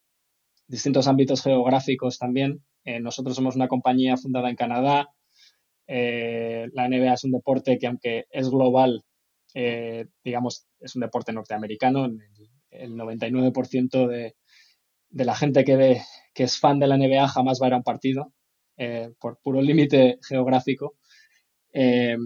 [0.67, 2.63] distintos ámbitos geográficos también.
[2.87, 5.11] Eh, nosotros somos una compañía fundada en Canadá.
[5.87, 9.05] Eh, la NBA es un deporte que aunque es global,
[10.25, 12.07] digamos, es un deporte norteamericano.
[12.71, 14.35] El, 99% de,
[15.11, 16.01] la gente que,
[16.35, 18.33] es fan de la NBA jamás va a ir a un partido.
[18.79, 20.97] Eh, por puro límite geográfico.
[21.73, 22.17] Eh,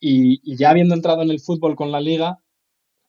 [0.00, 2.40] y, ya habiendo entrado en el fútbol con la liga,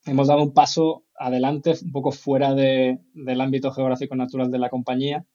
[0.05, 5.25] hemos dado un paso adelante, un poco fuera del ámbito geográfico natural de la compañía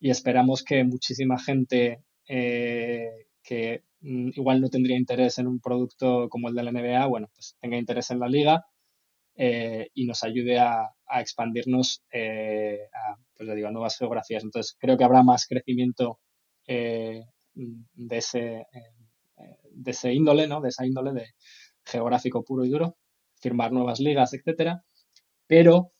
[0.00, 6.28] y esperamos que muchísima gente eh, que mm, igual no tendría interés en un producto
[6.28, 8.64] como el de la NBA, bueno, pues tenga interés en la liga
[9.94, 10.90] y nos ayude a,
[11.20, 14.42] expandirnos a, pues digo, nuevas geografías.
[14.42, 16.18] Entonces, creo que habrá más crecimiento
[16.66, 17.24] eh,
[17.54, 20.60] de, ese, eh, de ese índole, ¿no?
[20.60, 21.26] De esa índole de
[21.84, 22.96] geográfico puro y duro,
[23.40, 24.84] firmar nuevas ligas, etcétera.
[25.46, 25.92] Pero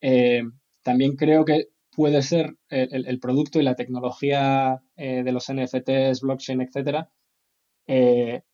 [0.00, 0.42] eh,
[0.82, 7.10] también creo que puede ser el, producto y la tecnología de los NFTs, blockchain, etcétera,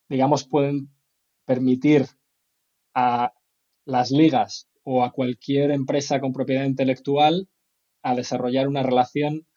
[0.09, 0.89] digamos, pueden
[1.45, 2.07] permitir
[2.93, 3.33] a
[3.85, 7.47] las ligas o a cualquier empresa con propiedad intelectual
[8.01, 9.47] a desarrollar una relación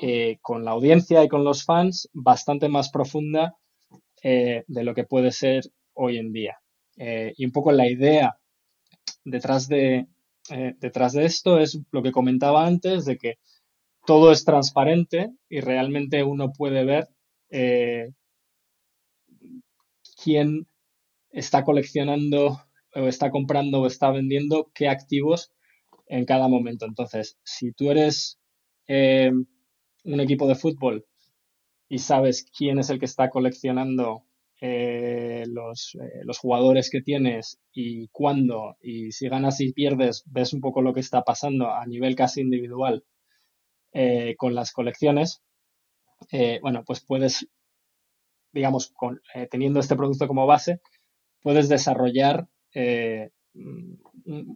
[0.00, 3.56] eh, con la audiencia y con los fans bastante más profunda
[4.22, 6.58] eh, de lo que puede ser hoy en día.
[6.96, 8.38] Eh, y un poco la idea
[9.24, 10.06] detrás de,
[10.48, 13.34] detrás de esto es lo que comentaba antes, de que
[14.06, 17.08] todo es transparente y realmente uno puede ver
[20.22, 20.66] quién
[21.30, 22.60] está coleccionando
[22.94, 25.52] o está comprando o está vendiendo qué activos
[26.06, 26.86] en cada momento.
[26.86, 28.38] Entonces, si tú eres
[28.86, 29.32] eh,
[30.04, 31.06] un equipo de fútbol
[31.88, 34.24] y sabes quién es el que está coleccionando
[34.66, 40.52] eh, los, eh, los, jugadores que tienes y cuándo, y si ganas y pierdes, ves
[40.52, 43.04] un poco lo que está pasando a nivel casi individual
[44.36, 45.40] con las colecciones,
[46.60, 47.46] bueno, pues puedes,
[48.52, 49.20] digamos, con,
[49.52, 50.80] teniendo este producto como base,
[51.40, 52.48] puedes desarrollar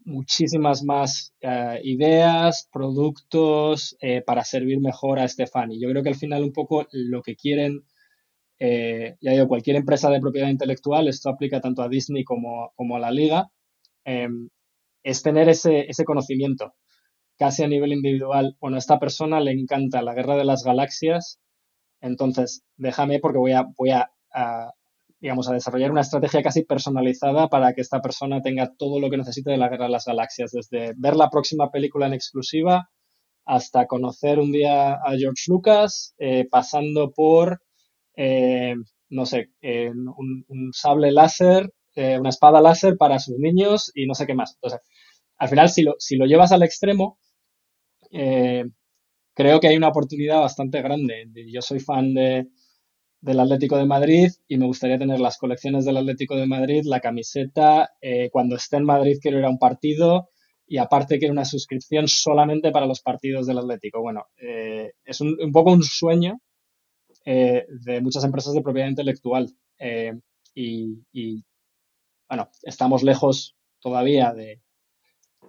[0.04, 5.70] muchísimas más eh, ideas, productos eh, para servir mejor a este fan.
[5.78, 7.84] Yo creo que al final un poco lo que quieren,
[8.58, 12.96] eh, ya digo, cualquier empresa de propiedad intelectual, esto aplica tanto a Disney como, como
[12.96, 13.50] a la liga,
[14.04, 14.48] em,
[15.02, 16.74] es tener ese, ese, conocimiento
[17.38, 18.56] casi a nivel individual.
[18.60, 21.38] Bueno, a esta persona le encanta la guerra de las galaxias,
[22.00, 24.10] entonces déjame porque voy a, voy a
[25.20, 29.16] digamos, a desarrollar una estrategia casi personalizada para que esta persona tenga todo lo que
[29.16, 32.88] necesite de la Guerra de las Galaxias, desde ver la próxima película en exclusiva
[33.44, 37.62] hasta conocer un día a George Lucas, eh, pasando por,
[38.18, 38.74] eh,
[39.10, 44.26] no sé, un, sable láser, eh, una espada láser para sus niños y no sé
[44.26, 44.54] qué más.
[44.54, 44.80] Entonces,
[45.38, 47.18] al final, si lo, si lo llevas al extremo,
[48.10, 51.26] creo que hay una oportunidad bastante grande.
[51.52, 52.48] Yo soy fan de,
[53.20, 57.00] del Atlético de Madrid y me gustaría tener las colecciones del Atlético de Madrid, la
[57.00, 60.30] camiseta, eh, cuando esté en Madrid quiero ir a un partido
[60.66, 64.00] y aparte quiero una suscripción solamente para los partidos del Atlético.
[64.02, 66.40] Bueno, eh, es un, poco un sueño
[67.28, 69.54] eh, de muchas empresas de propiedad intelectual
[70.54, 71.44] y,
[72.28, 74.60] bueno, estamos lejos todavía de,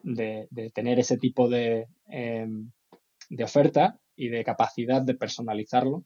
[0.03, 6.05] de, tener ese tipo de, de oferta y de capacidad de personalizarlo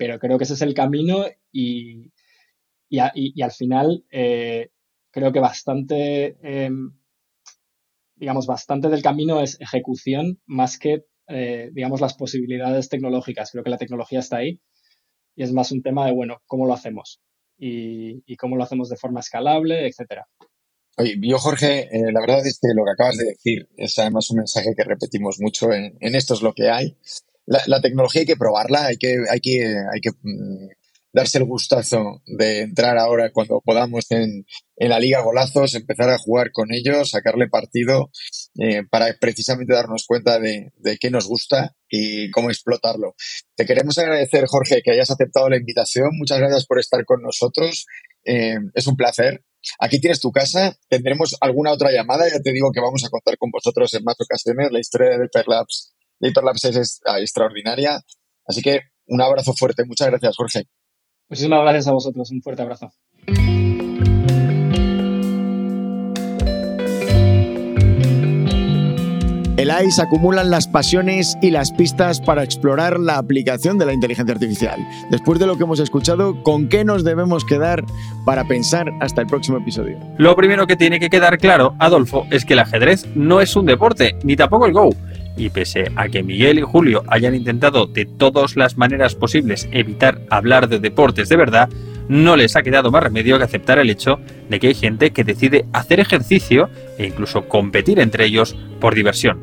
[0.00, 2.10] pero creo que ese es el camino y,
[2.88, 4.70] y, al final eh,
[5.10, 6.96] creo que bastante, em,
[8.14, 13.50] digamos, bastante del camino es ejecución más que, eh, digamos, las posibilidades tecnológicas.
[13.50, 14.60] Creo que la tecnología está ahí
[15.36, 17.20] y es más un tema de, bueno, ¿cómo lo hacemos?
[17.58, 20.26] Y, cómo lo hacemos de forma escalable, etcétera.
[20.96, 24.30] Oye, yo, Jorge, eh, la verdad es que lo que acabas de decir es además
[24.30, 26.96] un mensaje que repetimos mucho en, esto es lo que hay
[27.46, 30.68] la, tecnología hay que probarla, hay que, hay que, hay que mm,
[31.12, 36.18] darse el gustazo de entrar ahora cuando podamos en, en, la Liga Golazos, empezar a
[36.18, 38.10] jugar con ellos, sacarle partido
[38.58, 43.14] eh, para precisamente darnos cuenta de, de, qué nos gusta y cómo explotarlo.
[43.56, 46.10] Te queremos agradecer, Jorge, que hayas aceptado la invitación.
[46.18, 47.86] Muchas gracias por estar con nosotros.
[48.24, 49.44] Eh, es un placer.
[49.78, 50.76] Aquí tienes tu casa.
[50.88, 52.28] Tendremos alguna otra llamada.
[52.28, 54.72] Ya te digo que vamos a contar con vosotros en más ocasiones.
[54.72, 58.00] La historia de Perlaps Labs es ah, extraordinaria.
[58.46, 59.84] Así que un abrazo fuerte.
[59.84, 60.64] Muchas gracias, Jorge.
[61.28, 62.30] Muchísimas gracias a vosotros.
[62.30, 62.92] Un fuerte abrazo.
[69.60, 74.32] El ICE acumulan las pasiones y las pistas para explorar la aplicación de la inteligencia
[74.32, 74.80] artificial.
[75.10, 77.84] Después de lo que hemos escuchado, ¿con qué nos debemos quedar
[78.24, 79.98] para pensar hasta el próximo episodio?
[80.16, 83.66] Lo primero que tiene que quedar claro, Adolfo, es que el ajedrez no es un
[83.66, 84.94] deporte, ni tampoco el Go
[85.36, 90.22] y pese a que Miguel y Julio hayan intentado de todas las maneras posibles evitar
[90.30, 91.68] hablar de deportes de verdad,
[92.10, 95.22] no les ha quedado más remedio que aceptar el hecho de que hay gente que
[95.22, 99.38] decide hacer ejercicio e incluso competir entre ellos por diversión.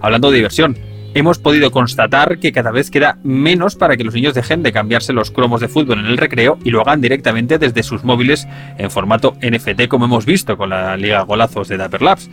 [0.00, 0.78] Hablando de diversión,
[1.12, 5.12] hemos podido constatar que cada vez queda menos para que los niños dejen de cambiarse
[5.12, 8.48] los cromos de fútbol en el recreo y lo hagan directamente desde sus móviles
[8.78, 12.30] en formato NFT como hemos visto con la Liga Golazos de Dapper Labs.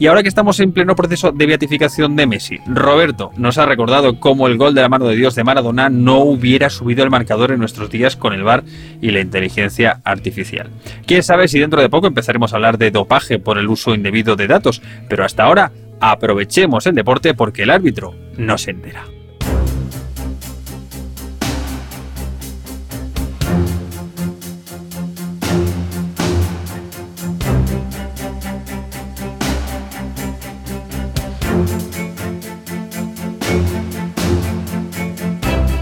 [0.00, 4.18] Y ahora que estamos en pleno proceso de beatificación de Messi, Roberto nos ha recordado
[4.18, 7.52] cómo el gol de la mano de Dios de Maradona no hubiera subido el marcador
[7.52, 8.64] en nuestros días con el VAR
[9.02, 10.70] y la inteligencia artificial.
[11.06, 14.36] Quién sabe si dentro de poco empezaremos a hablar de dopaje por el uso indebido
[14.36, 15.70] de datos, pero hasta ahora
[16.00, 19.04] aprovechemos el deporte porque el árbitro no se entera.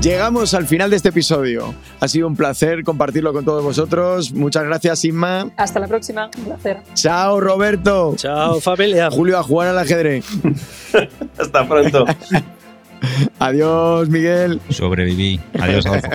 [0.08, 1.74] Llegamos al final de este episodio.
[2.00, 4.32] Ha sido un placer compartirlo con todos vosotros.
[4.32, 5.50] Muchas gracias, Inma.
[5.54, 6.30] Hasta la próxima.
[6.38, 6.78] Un placer.
[6.94, 8.14] Chao, Roberto.
[8.16, 9.10] Chao, familia.
[9.10, 10.24] Julio, a jugar al ajedrez.
[11.38, 12.06] Hasta pronto.
[13.38, 14.60] Adiós, Miguel.
[14.70, 15.40] Sobreviví.
[15.58, 16.08] Adiós, Adolfo.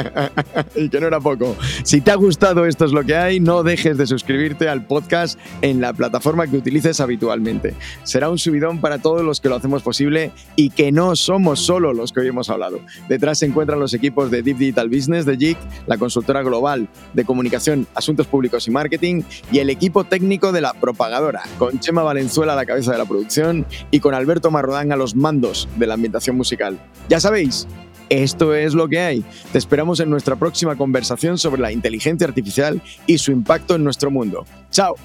[0.75, 1.55] y que no era poco.
[1.83, 5.39] Si te ha gustado esto es lo que hay, no dejes de suscribirte al podcast
[5.61, 7.73] en la plataforma que utilices habitualmente.
[8.03, 11.93] Será un subidón para todos los que lo hacemos posible y que no somos solo
[11.93, 12.79] los que hoy hemos hablado.
[13.07, 15.57] Detrás se encuentran los equipos de Deep Digital Business de JIC,
[15.87, 20.73] la consultora global de comunicación, asuntos públicos y marketing y el equipo técnico de la
[20.73, 24.95] propagadora, con Chema Valenzuela a la cabeza de la producción y con Alberto Marrodán a
[24.95, 26.72] los mandos de la ambientación musical.
[27.09, 27.67] Ya sabéis,
[28.09, 29.25] esto es lo que hay.
[29.51, 34.11] Te esperamos en nuestra próxima conversación sobre la inteligencia artificial y su impacto en nuestro
[34.11, 34.45] mundo.
[34.71, 34.95] ¡Chao!